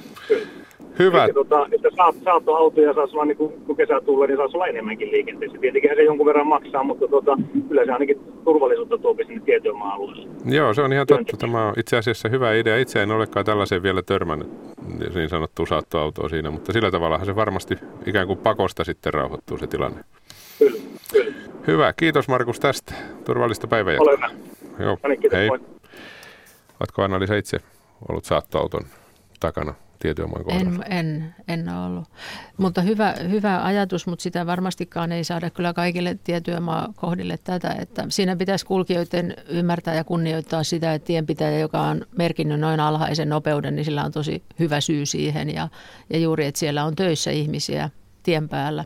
[0.98, 1.24] Hyvä.
[1.24, 4.66] Eli, tota, että saat, saattoautoja saisi olla, niin kun, kun kesä tulee, niin saisi olla
[4.66, 5.58] enemmänkin liikenteessä.
[5.58, 7.36] Tietenkin se jonkun verran maksaa, mutta tota,
[7.68, 10.28] kyllä se ainakin turvallisuutta tuo sinne tietomaa-alueelle.
[10.44, 11.36] Joo, se on ihan totta.
[11.36, 12.78] Tämä on itse asiassa hyvä idea.
[12.78, 14.48] Itse en olekaan tällaiseen vielä törmännyt,
[15.14, 17.74] niin sanottu saattoautoa siinä, mutta sillä tavallahan se varmasti
[18.06, 20.00] ikään kuin pakosta sitten rauhoittuu se tilanne.
[20.58, 20.80] Kyllä,
[21.12, 21.32] kyllä.
[21.66, 22.94] Hyvä, kiitos Markus tästä.
[23.24, 23.96] Turvallista päivää.
[23.98, 24.30] Ole hyvä.
[24.78, 25.48] Joo, No niin, kiitos, hei.
[25.48, 25.60] moi.
[26.80, 27.58] Oletko Anna-Liisa itse
[28.08, 28.82] ollut saattoauton
[29.40, 30.84] takana tietyömaan kohdalla?
[30.84, 32.04] En, en, en ole ollut.
[32.56, 37.76] Mutta hyvä, hyvä ajatus, mutta sitä varmastikaan ei saada kyllä kaikille tietyömaa kohdille tätä.
[37.78, 43.28] Että siinä pitäisi kulkijoiden ymmärtää ja kunnioittaa sitä, että tienpitäjä, joka on merkinnyt noin alhaisen
[43.28, 45.54] nopeuden, niin sillä on tosi hyvä syy siihen.
[45.54, 45.68] Ja,
[46.10, 47.90] ja juuri, että siellä on töissä ihmisiä
[48.22, 48.84] tien päällä.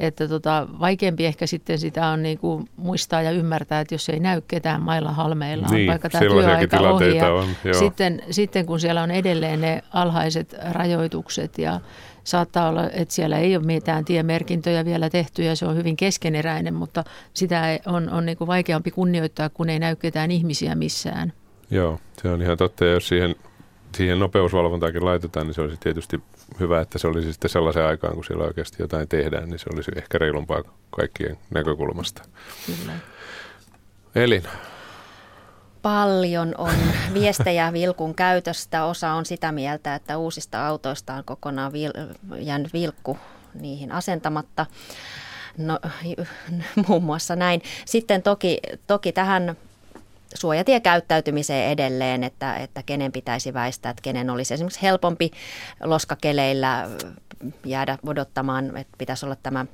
[0.00, 4.20] Että tota, vaikeampi ehkä sitten sitä on niin kuin muistaa ja ymmärtää, että jos ei
[4.20, 7.16] näy ketään mailla halmeilla, niin, vaikka tämä työaika ohi.
[7.16, 11.80] Ja on, sitten, sitten kun siellä on edelleen ne alhaiset rajoitukset ja
[12.24, 16.74] saattaa olla, että siellä ei ole mitään tiemerkintöjä vielä tehty ja se on hyvin keskeneräinen,
[16.74, 21.32] mutta sitä on, on niin kuin vaikeampi kunnioittaa, kun ei näy ketään ihmisiä missään.
[21.70, 22.84] Joo, se on ihan totta.
[22.84, 23.34] Ja jos siihen,
[23.94, 26.22] siihen nopeusvalvontaakin laitetaan, niin se olisi tietysti
[26.60, 29.90] hyvä, että se olisi sitten sellaisen aikaan, kun siellä oikeasti jotain tehdään, niin se olisi
[29.96, 32.22] ehkä reilumpaa kaikkien näkökulmasta.
[32.66, 32.92] Kyllä.
[34.14, 34.42] Elin.
[35.82, 36.74] Paljon on
[37.14, 38.84] viestejä Vilkun käytöstä.
[38.84, 43.18] Osa on sitä mieltä, että uusista autoista on kokonaan vil- jäänyt Vilkku
[43.54, 44.66] niihin asentamatta.
[45.58, 45.78] No,
[46.88, 47.62] muun muassa näin.
[47.84, 49.56] Sitten toki, toki tähän
[50.34, 55.30] suojatiekäyttäytymiseen edelleen, että, että kenen pitäisi väistää, että kenen olisi esimerkiksi helpompi
[55.82, 56.90] loskakeleillä
[57.64, 59.66] jäädä odottamaan, että pitäisi olla tämä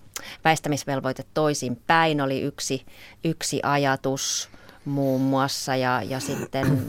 [0.44, 2.86] väistämisvelvoite toisin päin, oli yksi,
[3.24, 4.48] yksi ajatus
[4.84, 5.76] muun muassa.
[5.76, 6.82] Ja, ja sitten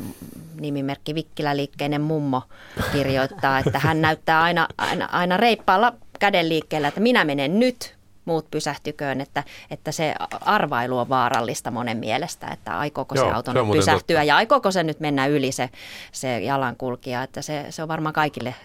[0.59, 2.43] nimimerkki Vikkiläliikkeinen mummo
[2.91, 7.95] kirjoittaa, että hän näyttää aina, aina, aina reippaalla käden liikkeellä, että minä menen nyt,
[8.25, 13.51] muut pysähtyköön, että, että se arvailu on vaarallista monen mielestä, että aikooko Joo, se auto
[13.51, 14.23] se pysähtyä totta.
[14.23, 15.69] ja aikooko se nyt mennä yli se,
[16.11, 18.55] se jalankulkija, että se, se on varmaan kaikille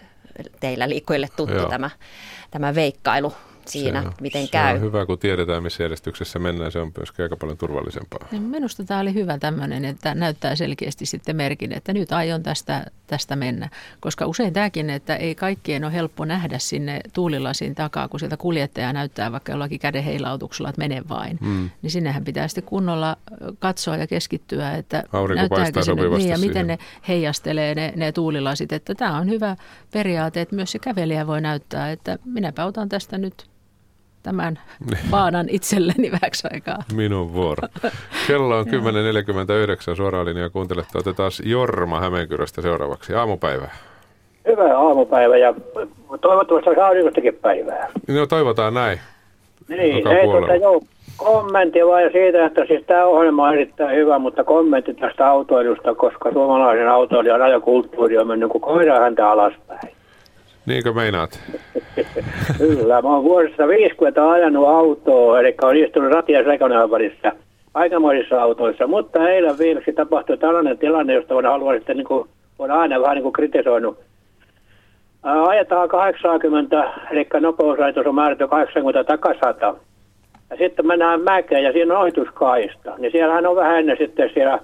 [0.59, 1.69] teillä liikkujille tuttu Joo.
[1.69, 1.89] tämä,
[2.51, 3.33] tämä veikkailu
[3.67, 4.75] siinä, se, miten se käy.
[4.75, 6.71] on hyvä, kun tiedetään, missä järjestyksessä mennään.
[6.71, 8.27] Se on myöskin aika paljon turvallisempaa.
[8.31, 12.85] Ja minusta tämä oli hyvä tämmöinen, että näyttää selkeästi sitten merkin, että nyt aion tästä,
[13.07, 13.69] tästä mennä.
[13.99, 18.93] Koska usein tämäkin, että ei kaikkien ole helppo nähdä sinne tuulilasin takaa, kun sieltä kuljettaja
[18.93, 21.37] näyttää vaikka jollakin käden heilautuksella, että mene vain.
[21.41, 21.69] Mm.
[21.81, 23.17] Niin sinnehän pitää sitten kunnolla
[23.59, 25.03] katsoa ja keskittyä, että
[25.35, 28.71] näyttääkö sinne, niin, ja miten ne heijastelee ne, ne tuulilasit.
[28.71, 29.55] Että tämä on hyvä
[29.91, 33.47] periaate, että myös se kävelijä voi näyttää, että minäpä otan tästä nyt
[34.23, 34.59] tämän
[35.11, 36.77] baanan itselleni vähäksi aikaa.
[36.95, 37.67] Minun vuoro.
[38.27, 38.65] Kello on
[39.91, 40.97] 10.49 suoraan linjaa kuuntelette.
[40.97, 43.13] Otetaan Jorma Hämeenkyröstä seuraavaksi.
[43.13, 43.75] Aamupäivää.
[44.47, 45.53] Hyvää aamupäivää ja
[46.21, 47.87] toivottavasti aurinkostakin päivää.
[48.07, 48.99] No toivotaan näin.
[49.67, 50.81] Niin, ei tuota, joo,
[51.17, 56.31] kommentti vain siitä, että siis tämä ohjelma on erittäin hyvä, mutta kommentti tästä autoilusta, koska
[56.31, 59.96] suomalaisen autoilijan ajokulttuuri on mennyt kuin koira häntä alaspäin.
[60.67, 61.39] Niinkö meinaat?
[62.57, 66.39] Kyllä, mä oon vuodesta 50 ajanut autoa, eli on istunut ratia
[66.91, 67.31] välissä
[67.73, 72.79] aikamoisissa autoissa, mutta eilen viimeksi tapahtui tällainen tilanne, josta voidaan haluaa sitten niin kuin, voidaan
[72.79, 73.99] aina vähän niin kuin kritisoinut.
[75.23, 79.75] Ajetaan 80, eli nopeusrajoitus on määrätty 80 takasata.
[80.49, 82.93] Ja sitten mennään mäkeen ja siinä on ohituskaista.
[82.97, 84.59] Niin siellähän on vähän ennen sitten siellä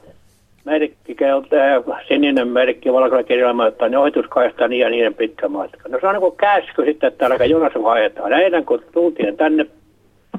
[0.66, 5.90] merkki, äh, sininen merkki valkoisella kirjalla, että ne ohituskaista niin ja niin pitkä matka.
[5.90, 8.34] No se on niin kuin käsky sitten, että alkaa junassa ajetaan.
[8.34, 9.66] Eilen kun tultiin tänne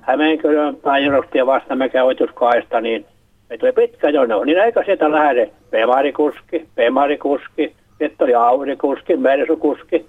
[0.02, 1.04] Hämeenkyrön päin
[1.34, 3.06] ja vasta mekä ohituskaista, niin
[3.50, 4.44] me tuli pitkä jono.
[4.44, 10.06] Niin eikä sieltä lähde Pemarikuski, Pemarikuski, sitten oli Aurikuski, Mersukuski,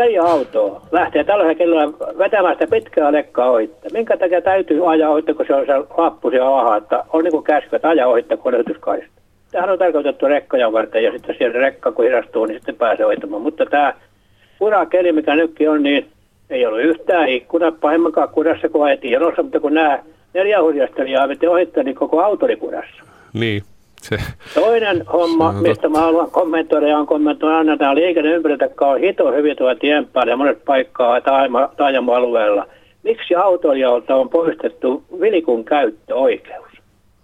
[0.00, 1.88] neljä autoa lähtee tällä hetkellä
[2.18, 3.88] vetämään sitä pitkää lekkaa ohitte.
[3.92, 7.32] Minkä takia täytyy ajaa ohitte, kun se on se lappu siellä alhaa, että on niin
[7.32, 9.20] kuin käsky, että ajaa ohitte kuljetuskaista.
[9.50, 13.42] Tämähän on tarkoitettu rekkoja varten ja sitten siellä rekka kun hidastuu, niin sitten pääsee ohittamaan.
[13.42, 13.94] Mutta tämä
[14.58, 16.06] kurakeli, mikä nytkin on, niin
[16.50, 19.98] ei ollut yhtään ikkuna pahemmankaan kudassa, kun ajettiin jonossa, mutta kun nämä
[20.34, 23.04] neljä hurjastelijaa veti ohittaa, niin koko auto oli kudassa.
[23.32, 23.62] Niin.
[24.02, 24.16] Se,
[24.54, 29.00] Toinen homma, se mistä mä haluan kommentoida ja on kommentoida aina tämä liikenneympäristö, joka on
[29.00, 31.20] hito hyvin tuolla tien päällä ja monet paikkaa
[31.76, 32.66] taajama-alueella.
[33.02, 36.70] Miksi autoilijoilta on poistettu vilikun käyttöoikeus?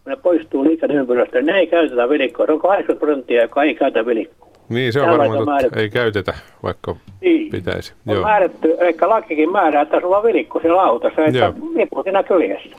[0.05, 2.47] Kun ne poistuu liikenneympäristö, ne ei käytetä vilikkoa.
[2.47, 4.47] Se on 80 prosenttia, joka ei käytä vilikkoa.
[4.69, 5.81] Niin, se on varmaan totta.
[5.81, 7.51] Ei käytetä, vaikka niin.
[7.51, 7.93] pitäisi.
[8.07, 8.25] On Joo.
[8.25, 12.77] määrätty, eli lakikin määrää, että sulla on vilikko siellä autossa, että lippuu siinä kyljessä.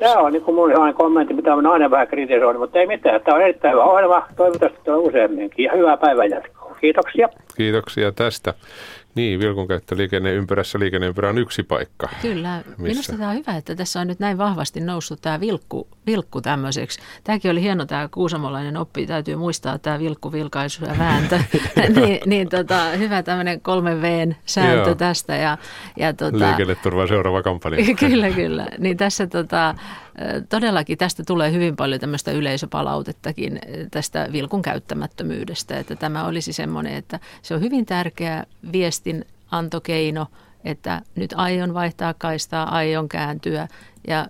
[0.00, 3.20] Tämä on niin kuin mun sellainen kommentti, mitä on aina vähän kritisoinut, mutta ei mitään.
[3.20, 4.26] Tämä on erittäin hyvä ohjelma.
[4.36, 6.76] Toivottavasti tulee useamminkin ja hyvää päivän jatkoa.
[6.80, 7.28] Kiitoksia.
[7.56, 8.54] Kiitoksia tästä.
[9.14, 10.78] Niin, vilkun käyttö liikenneympyrässä.
[10.78, 12.08] Liikenneympyrä on yksi paikka.
[12.22, 12.56] Kyllä.
[12.66, 12.82] Missä?
[12.82, 17.00] Minusta tämä on hyvä, että tässä on nyt näin vahvasti noussut tämä vilkku, vilkku tämmöiseksi.
[17.24, 19.06] Tämäkin oli hieno tämä kuusamolainen oppi.
[19.06, 21.40] Täytyy muistaa tämä vilkku, vilkaisu ja vääntö.
[21.96, 24.94] niin, niin tota, hyvä tämmöinen kolmen Vn sääntö Joo.
[24.94, 25.36] tästä.
[25.36, 25.58] Ja,
[25.96, 27.94] ja tota, Liikenneturva seuraava kampanja.
[28.08, 28.66] kyllä, kyllä.
[28.78, 29.74] Niin tässä tota,
[30.48, 33.58] todellakin tästä tulee hyvin paljon tämmöistä yleisöpalautettakin
[33.90, 38.44] tästä vilkun käyttämättömyydestä, että tämä olisi semmoinen, että Se on hyvin tärkeä
[39.14, 40.26] viestin antokeino,
[40.64, 43.68] että nyt aion vaihtaa kaistaa, aion kääntyä
[44.08, 44.26] ja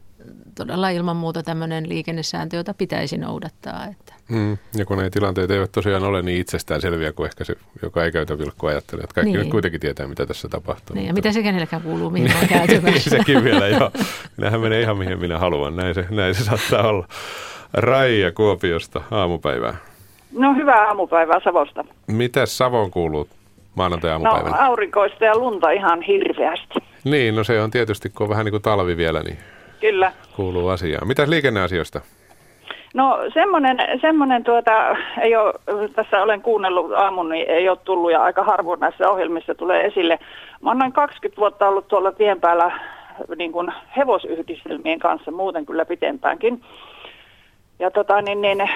[0.55, 3.87] todella ilman muuta tämmöinen liikennesääntö, jota pitäisi noudattaa.
[3.91, 4.15] Että.
[4.29, 8.05] Mm, ja kun ne tilanteet eivät tosiaan ole niin itsestään selviä kuin ehkä se, joka
[8.05, 9.41] ei käytä vilkkua ajattelee, että kaikki niin.
[9.41, 10.97] nyt kuitenkin tietää, mitä tässä tapahtuu.
[10.97, 13.11] Niin, ja mitä se kenellekään kuuluu, mihin on kääntymässä.
[13.19, 13.91] Sekin vielä, joo.
[14.37, 17.09] Minähän menee ihan mihin minä haluan, näin se, näin se saattaa olla.
[17.73, 19.77] Raija Kuopiosta, aamupäivää.
[20.33, 21.85] No hyvää aamupäivää Savosta.
[22.07, 23.29] Mitä Savon kuuluu
[23.75, 24.57] maanantai-aamupäivänä?
[24.57, 26.75] No aurinkoista ja lunta ihan hirveästi.
[27.05, 29.39] Niin, no se on tietysti, kun on vähän niin kuin talvi vielä, niin
[29.81, 30.13] Kyllä.
[30.37, 31.09] kuuluu asiaan.
[31.09, 32.01] Mitäs liikenneasioista?
[32.95, 35.55] No semmoinen, semmoinen tuota, ei ole,
[35.95, 40.19] tässä olen kuunnellut aamun, niin ei ole tullut ja aika harvoin näissä ohjelmissa tulee esille.
[40.63, 42.81] Mä oon noin 20 vuotta ollut tuolla tien päällä
[43.37, 46.63] niin kuin hevosyhdistelmien kanssa, muuten kyllä pitempäänkin.
[47.81, 48.69] Ja tota, niin, niin,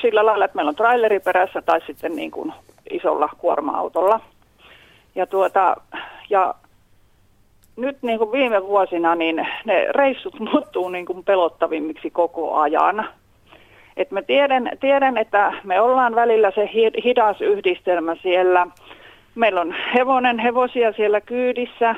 [0.00, 2.52] sillä lailla, että meillä on traileri perässä tai sitten niin kuin
[2.90, 4.20] isolla kuorma-autolla.
[5.14, 5.76] Ja, tuota,
[6.30, 6.54] ja
[7.76, 13.08] nyt niin kuin viime vuosina niin ne reissut muuttuu niin kuin pelottavimmiksi koko ajan.
[13.96, 16.70] Et mä tiedän, tiedän, että me ollaan välillä se
[17.04, 18.66] hidas yhdistelmä siellä.
[19.34, 21.94] Meillä on hevonen, hevosia siellä kyydissä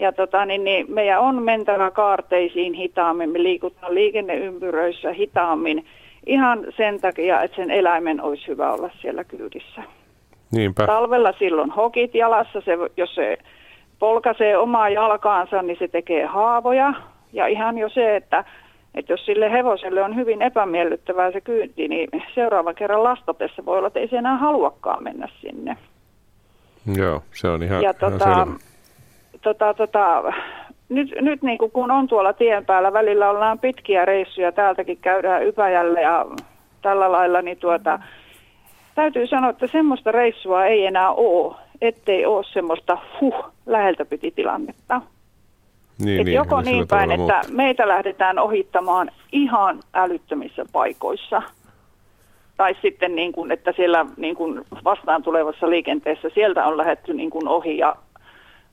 [0.00, 3.30] ja tota, niin, niin meidän on mentävä kaarteisiin hitaammin.
[3.30, 5.86] Me liikutaan liikenneympyröissä hitaammin
[6.26, 9.82] ihan sen takia, että sen eläimen olisi hyvä olla siellä kyydissä.
[10.52, 10.86] Niinpä.
[10.86, 13.38] Talvella silloin hokit jalassa, se, jos se
[13.98, 16.94] polkaisee omaa jalkaansa, niin se tekee haavoja.
[17.32, 18.44] Ja ihan jo se, että,
[18.94, 23.86] että jos sille hevoselle on hyvin epämiellyttävää se kyyti, niin seuraavan kerran lastatessa voi olla,
[23.86, 25.76] että ei se enää haluakaan mennä sinne.
[26.96, 28.69] Joo, se on ihan, ja ihan tota, selvä.
[29.42, 30.22] Tota, tota,
[30.88, 35.46] nyt, nyt niin kuin kun on tuolla tien päällä, välillä ollaan pitkiä reissuja, täältäkin käydään
[35.46, 36.26] Ypäjälle ja
[36.82, 37.98] tällä lailla, niin tuota,
[38.94, 45.00] täytyy sanoa, että semmoista reissua ei enää ole, ettei ole semmoista huh, läheltä piti tilannetta.
[45.98, 51.42] Niin, Et niin, joko sillä niin päin, että meitä lähdetään ohittamaan ihan älyttömissä paikoissa.
[52.56, 57.30] Tai sitten niin kuin, että siellä niin kuin vastaan tulevassa liikenteessä sieltä on lähetty niin
[57.30, 57.96] kuin ohi ja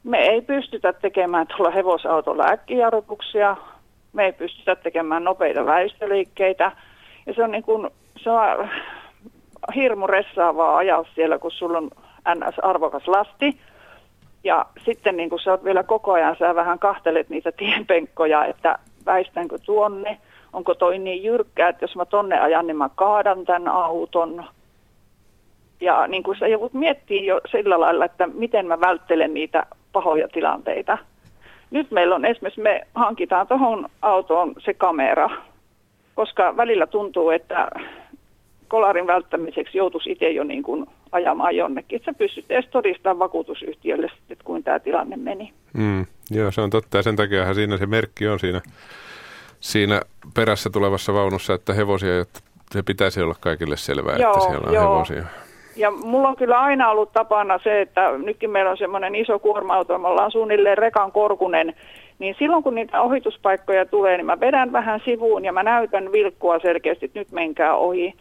[0.08, 3.58] me ei pystytä tekemään tuolla hevosautolla äkkijarrutuksia,
[4.14, 6.72] me ei pystytä tekemään nopeita väistöliikkeitä.
[7.26, 7.90] Ja se on, niin kuin,
[8.24, 8.70] se on
[9.76, 11.90] hirmu ressaavaa ajaa siellä, kun sulla on
[12.36, 13.58] NS-arvokas lasti.
[14.44, 18.80] Ja sitten niin kun sä oot vielä koko ajan, sä vähän kahtelet niitä tienpenkkoja, että
[19.06, 20.18] väistänkö tuonne,
[20.54, 24.46] onko toi niin jyrkkä, että jos mä tonne ajan, niin mä kaadan tämän auton.
[25.82, 29.66] Ja niin kuin sä joudut miettimään jo sillä lailla, että miten mä välttelen niitä
[29.98, 30.98] pahoja tilanteita.
[31.72, 35.30] Nyt meillä on esimerkiksi, me hankitaan tuohon autoon se kamera,
[36.16, 37.70] koska välillä tuntuu, että
[38.68, 41.96] kolarin välttämiseksi joutuisi itse jo niin kuin ajamaan jonnekin.
[41.96, 45.54] Että sä pystyt edes todistamaan vakuutusyhtiölle, että kuin tämä tilanne meni.
[45.74, 48.62] Mm, joo, se on totta ja sen takiahan siinä se merkki on siinä,
[49.60, 50.02] siinä
[50.34, 52.40] perässä tulevassa vaunussa, että hevosia, että
[52.72, 54.84] se pitäisi olla kaikille selvää, Joo, että siellä on joo.
[54.84, 55.24] hevosia.
[55.78, 59.98] Ja mulla on kyllä aina ollut tapana se, että nytkin meillä on semmoinen iso kuorma-auto,
[59.98, 61.74] me ollaan suunnilleen rekan korkunen,
[62.20, 66.60] niin silloin kun niitä ohituspaikkoja tulee, niin mä vedän vähän sivuun ja mä näytän vilkkua
[66.60, 68.14] selkeästi, että nyt menkää ohi.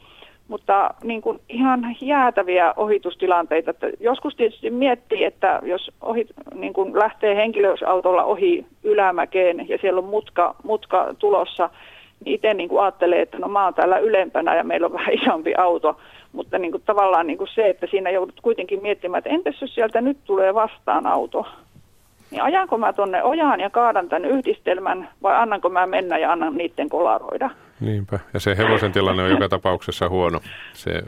[0.48, 3.70] Mutta niin kuin ihan jäätäviä ohitustilanteita.
[3.70, 9.98] Että joskus tietysti miettii, että jos ohi, niin kuin lähtee henkilöautolla ohi ylämäkeen ja siellä
[9.98, 11.70] on mutka, mutka tulossa,
[12.24, 15.14] niin itse niin kuin ajattelee, että no mä oon täällä ylempänä ja meillä on vähän
[15.14, 15.96] isompi auto.
[16.32, 19.74] Mutta niin kuin tavallaan niin kuin se, että siinä joudut kuitenkin miettimään, että entäs jos
[19.74, 21.46] sieltä nyt tulee vastaan auto?
[22.30, 26.56] Niin ajanko mä tonne ojaan ja kaadan tämän yhdistelmän vai annanko mä mennä ja annan
[26.56, 27.50] niiden kolaroida?
[27.80, 28.18] Niinpä.
[28.34, 30.40] Ja se hevosen tilanne on joka tapauksessa huono.
[30.72, 31.02] Se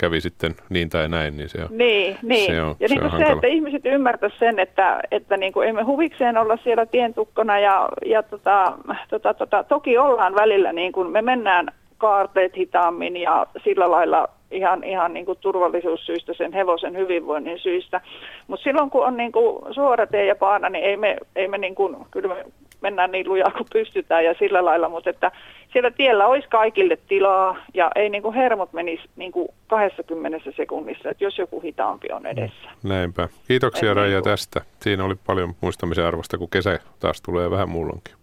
[0.00, 2.46] kävi sitten niin tai näin, niin se on, Niin, niin.
[2.46, 3.32] se on, ja se niin on kuin se, hankala.
[3.38, 8.22] että ihmiset ymmärtäisivät sen, että, että niin kuin emme huvikseen olla siellä tientukkona ja, ja
[8.22, 8.72] tota,
[9.10, 14.84] tota, tota, toki ollaan välillä, niin kuin me mennään kaarteet hitaammin ja sillä lailla ihan,
[14.84, 18.00] ihan niin kuin turvallisuussyistä, sen hevosen hyvinvoinnin syistä.
[18.46, 21.58] Mutta silloin kun on niin kuin suora tie ja paana, niin ei me, ei me
[21.58, 22.44] niin kuin, kyllä me
[22.80, 25.32] mennään niin lujaa kuin pystytään ja sillä lailla, mutta että
[25.72, 31.10] siellä tiellä olisi kaikille tilaa ja ei niin kuin hermot menisi niin kuin 20 sekunnissa,
[31.10, 32.70] että jos joku hitaampi on edessä.
[32.82, 33.28] Näinpä.
[33.48, 34.60] Kiitoksia Et Raija niin kuin- tästä.
[34.82, 38.14] Siinä oli paljon muistamisen arvosta, kun kesä taas tulee vähän mullonkin.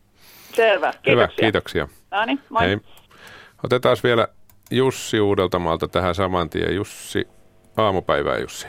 [0.54, 1.12] Selvä, kiitoksia.
[1.12, 1.88] Hyvä, kiitoksia.
[2.12, 2.62] No niin, moi.
[2.62, 2.78] Hei.
[3.66, 4.28] Otetaan vielä
[4.72, 6.76] Jussi Uudeltamaalta tähän saman tien.
[6.76, 7.28] Jussi,
[7.78, 8.68] aamupäivää Jussi.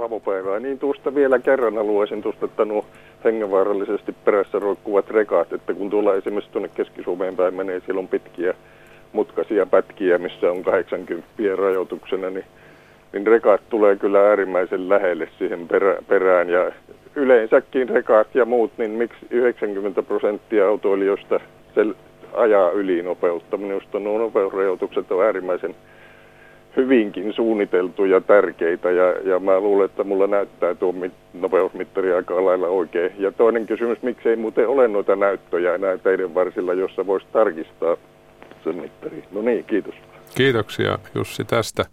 [0.00, 0.60] aamupäivää.
[0.60, 2.86] Niin tuosta vielä kerran haluaisin tuosta, että nuo
[3.24, 8.54] hengenvaarallisesti perässä roikkuvat rekat, että kun tuolla esimerkiksi tuonne Keski-Suomeen päin menee, siellä on pitkiä
[9.12, 11.26] mutkaisia pätkiä, missä on 80
[11.56, 12.44] rajoituksena, niin,
[13.12, 16.72] niin rekat tulee kyllä äärimmäisen lähelle siihen perä, perään ja
[17.14, 21.40] yleensäkin rekat ja muut, niin miksi 90 prosenttia autoilijoista
[22.32, 23.56] ajaa yli nopeutta.
[23.56, 25.74] Minusta nuo nopeusrajoitukset on äärimmäisen
[26.76, 30.94] hyvinkin suunniteltu ja tärkeitä ja, ja mä luulen, että mulla näyttää tuo
[31.34, 33.12] nopeusmittari aika lailla oikein.
[33.18, 37.96] Ja toinen kysymys, miksi ei muuten ole noita näyttöjä enää teidän varsilla, jossa voisi tarkistaa
[38.64, 39.24] sen mittari.
[39.32, 39.94] No niin, kiitos.
[40.34, 41.84] Kiitoksia Jussi tästä.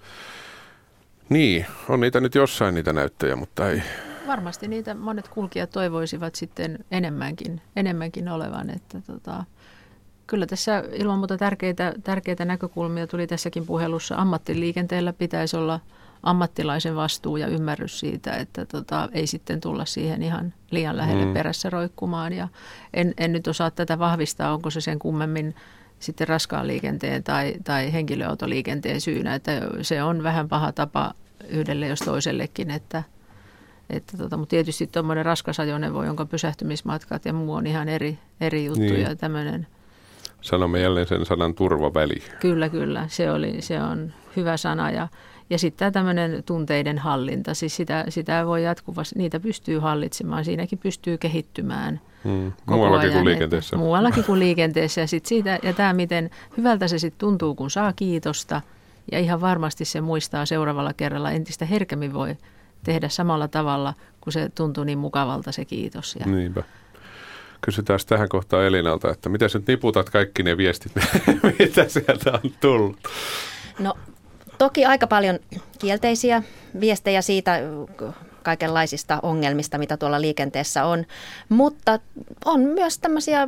[1.29, 3.81] Niin, on niitä nyt jossain niitä näyttöjä, mutta ei.
[4.27, 9.43] Varmasti niitä monet kulkijat toivoisivat sitten enemmänkin, enemmänkin olevan, että tota,
[10.27, 14.15] Kyllä tässä ilman muuta tärkeitä, tärkeitä näkökulmia tuli tässäkin puhelussa.
[14.15, 15.79] Ammattiliikenteellä pitäisi olla
[16.23, 21.33] ammattilaisen vastuu ja ymmärrys siitä, että tota, ei sitten tulla siihen ihan liian lähelle mm.
[21.33, 22.33] perässä roikkumaan.
[22.33, 22.47] Ja
[22.93, 25.55] en, en nyt osaa tätä vahvistaa, onko se sen kummemmin
[25.99, 29.51] sitten raskaan liikenteen tai, tai henkilöautoliikenteen syynä, että
[29.81, 31.13] se on vähän paha tapa
[31.49, 33.03] yhdelle jos toisellekin, että,
[33.89, 38.65] että tota, mutta tietysti tuommoinen raskas ajoneuvo, jonka pysähtymismatkat ja muu on ihan eri, eri
[38.65, 39.01] juttu niin.
[39.01, 39.67] ja tämmöinen
[40.43, 42.23] Sanomme jälleen sen sanan turvaväli.
[42.39, 43.05] Kyllä, kyllä.
[43.07, 44.91] Se, oli, se on hyvä sana.
[44.91, 45.07] Ja,
[45.49, 51.17] ja sitten tämmöinen tunteiden hallinta, siis sitä, sitä voi jatkuvasti, niitä pystyy hallitsemaan, siinäkin pystyy
[51.17, 52.01] kehittymään.
[52.23, 52.51] Hmm.
[52.65, 53.77] Muuallakin ajan, kuin liikenteessä.
[53.77, 55.01] Muuallakin kuin liikenteessä.
[55.01, 58.61] Ja, sit siitä, ja tämä, miten hyvältä se sitten tuntuu, kun saa kiitosta.
[59.11, 62.37] Ja ihan varmasti se muistaa seuraavalla kerralla entistä herkemmin voi
[62.83, 66.17] tehdä samalla tavalla, kun se tuntuu niin mukavalta se kiitos.
[66.19, 66.63] Ja, Niinpä.
[67.65, 70.91] Kysytään tähän kohtaan Elinalta, että miten nyt niputat kaikki ne viestit,
[71.59, 72.97] mitä sieltä on tullut?
[73.79, 73.93] No
[74.57, 75.39] toki aika paljon
[75.79, 76.43] kielteisiä
[76.79, 77.59] viestejä siitä
[78.43, 81.05] kaikenlaisista ongelmista, mitä tuolla liikenteessä on,
[81.49, 81.99] mutta
[82.45, 83.47] on myös tämmöisiä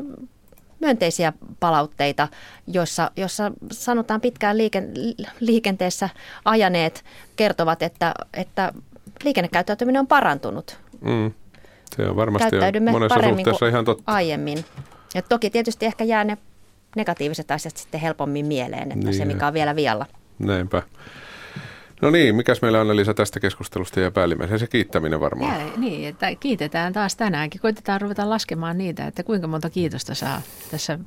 [0.79, 2.27] myönteisiä palautteita,
[2.67, 4.93] joissa, joissa sanotaan pitkään liiken,
[5.39, 6.09] liikenteessä
[6.45, 7.03] ajaneet
[7.35, 8.73] kertovat, että, että
[9.23, 10.79] liikennekäyttäytyminen on parantunut.
[11.01, 11.33] Mm.
[11.95, 14.03] Se on varmasti Käyttäydymme monessa paremmin kuin ihan totta.
[14.05, 14.65] aiemmin.
[15.13, 16.37] Ja toki tietysti ehkä jää ne
[16.95, 19.13] negatiiviset asiat sitten helpommin mieleen, että niin.
[19.13, 20.05] se mikä on vielä vialla.
[20.39, 20.83] Näinpä.
[22.01, 25.59] No niin, mikäs meillä on Elisa tästä keskustelusta ja päällimmäisen se kiittäminen varmaan.
[25.59, 27.61] Ja, niin, että kiitetään taas tänäänkin.
[27.61, 30.99] Koitetaan ruveta laskemaan niitä, että kuinka monta kiitosta saa tässä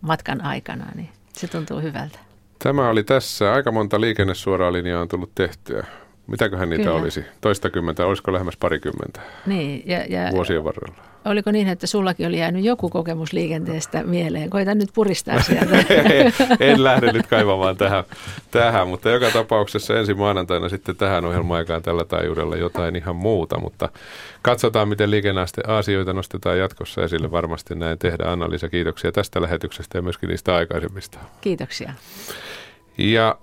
[0.00, 2.18] matkan aikana, niin se tuntuu hyvältä.
[2.58, 3.52] Tämä oli tässä.
[3.52, 5.86] Aika monta liikennesuoraa linjaa on tullut tehtyä.
[6.26, 6.96] Mitäköhän niitä Kyllä.
[6.96, 7.24] olisi?
[7.40, 11.14] Toistakymmentä, olisiko lähemmäs parikymmentä niin, ja, ja vuosien varrella?
[11.24, 14.50] Oliko niin, että sullakin oli jäänyt joku kokemus liikenteestä mieleen?
[14.50, 15.84] Koita nyt puristaa sieltä.
[16.60, 18.04] en lähde nyt kaivamaan tähän,
[18.50, 23.58] tähän, mutta joka tapauksessa ensi maanantaina sitten tähän ohjelma-aikaan tällä taajuudella jotain ihan muuta.
[23.58, 23.88] Mutta
[24.42, 27.30] katsotaan, miten liikenneasioita nostetaan jatkossa esille.
[27.30, 28.30] Varmasti näin tehdään.
[28.30, 31.18] Anna-Liisa, kiitoksia tästä lähetyksestä ja myöskin niistä aikaisemmista.
[31.40, 31.92] Kiitoksia.
[32.98, 33.38] Ja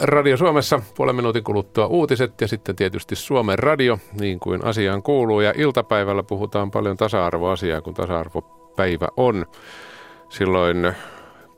[0.00, 5.40] Radio Suomessa puolen minuutin kuluttua uutiset ja sitten tietysti Suomen radio, niin kuin asiaan kuuluu.
[5.40, 9.46] Ja iltapäivällä puhutaan paljon tasa-arvoasiaa, kun tasa-arvopäivä on.
[10.28, 10.92] Silloin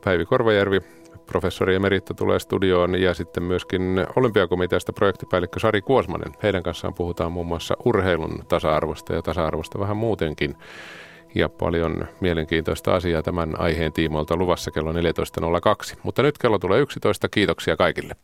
[0.04, 0.80] Päivi Korvajärvi,
[1.26, 6.32] professori Emerita tulee studioon ja sitten myöskin olympiakomiteasta projektipäällikkö Sari Kuosmanen.
[6.42, 10.56] Heidän kanssaan puhutaan muun muassa urheilun tasa-arvosta ja tasa-arvosta vähän muutenkin
[11.36, 14.98] ja paljon mielenkiintoista asiaa tämän aiheen tiimoilta luvassa kello 14.02.
[16.02, 17.28] Mutta nyt kello tulee 11.
[17.28, 18.16] Kiitoksia kaikille.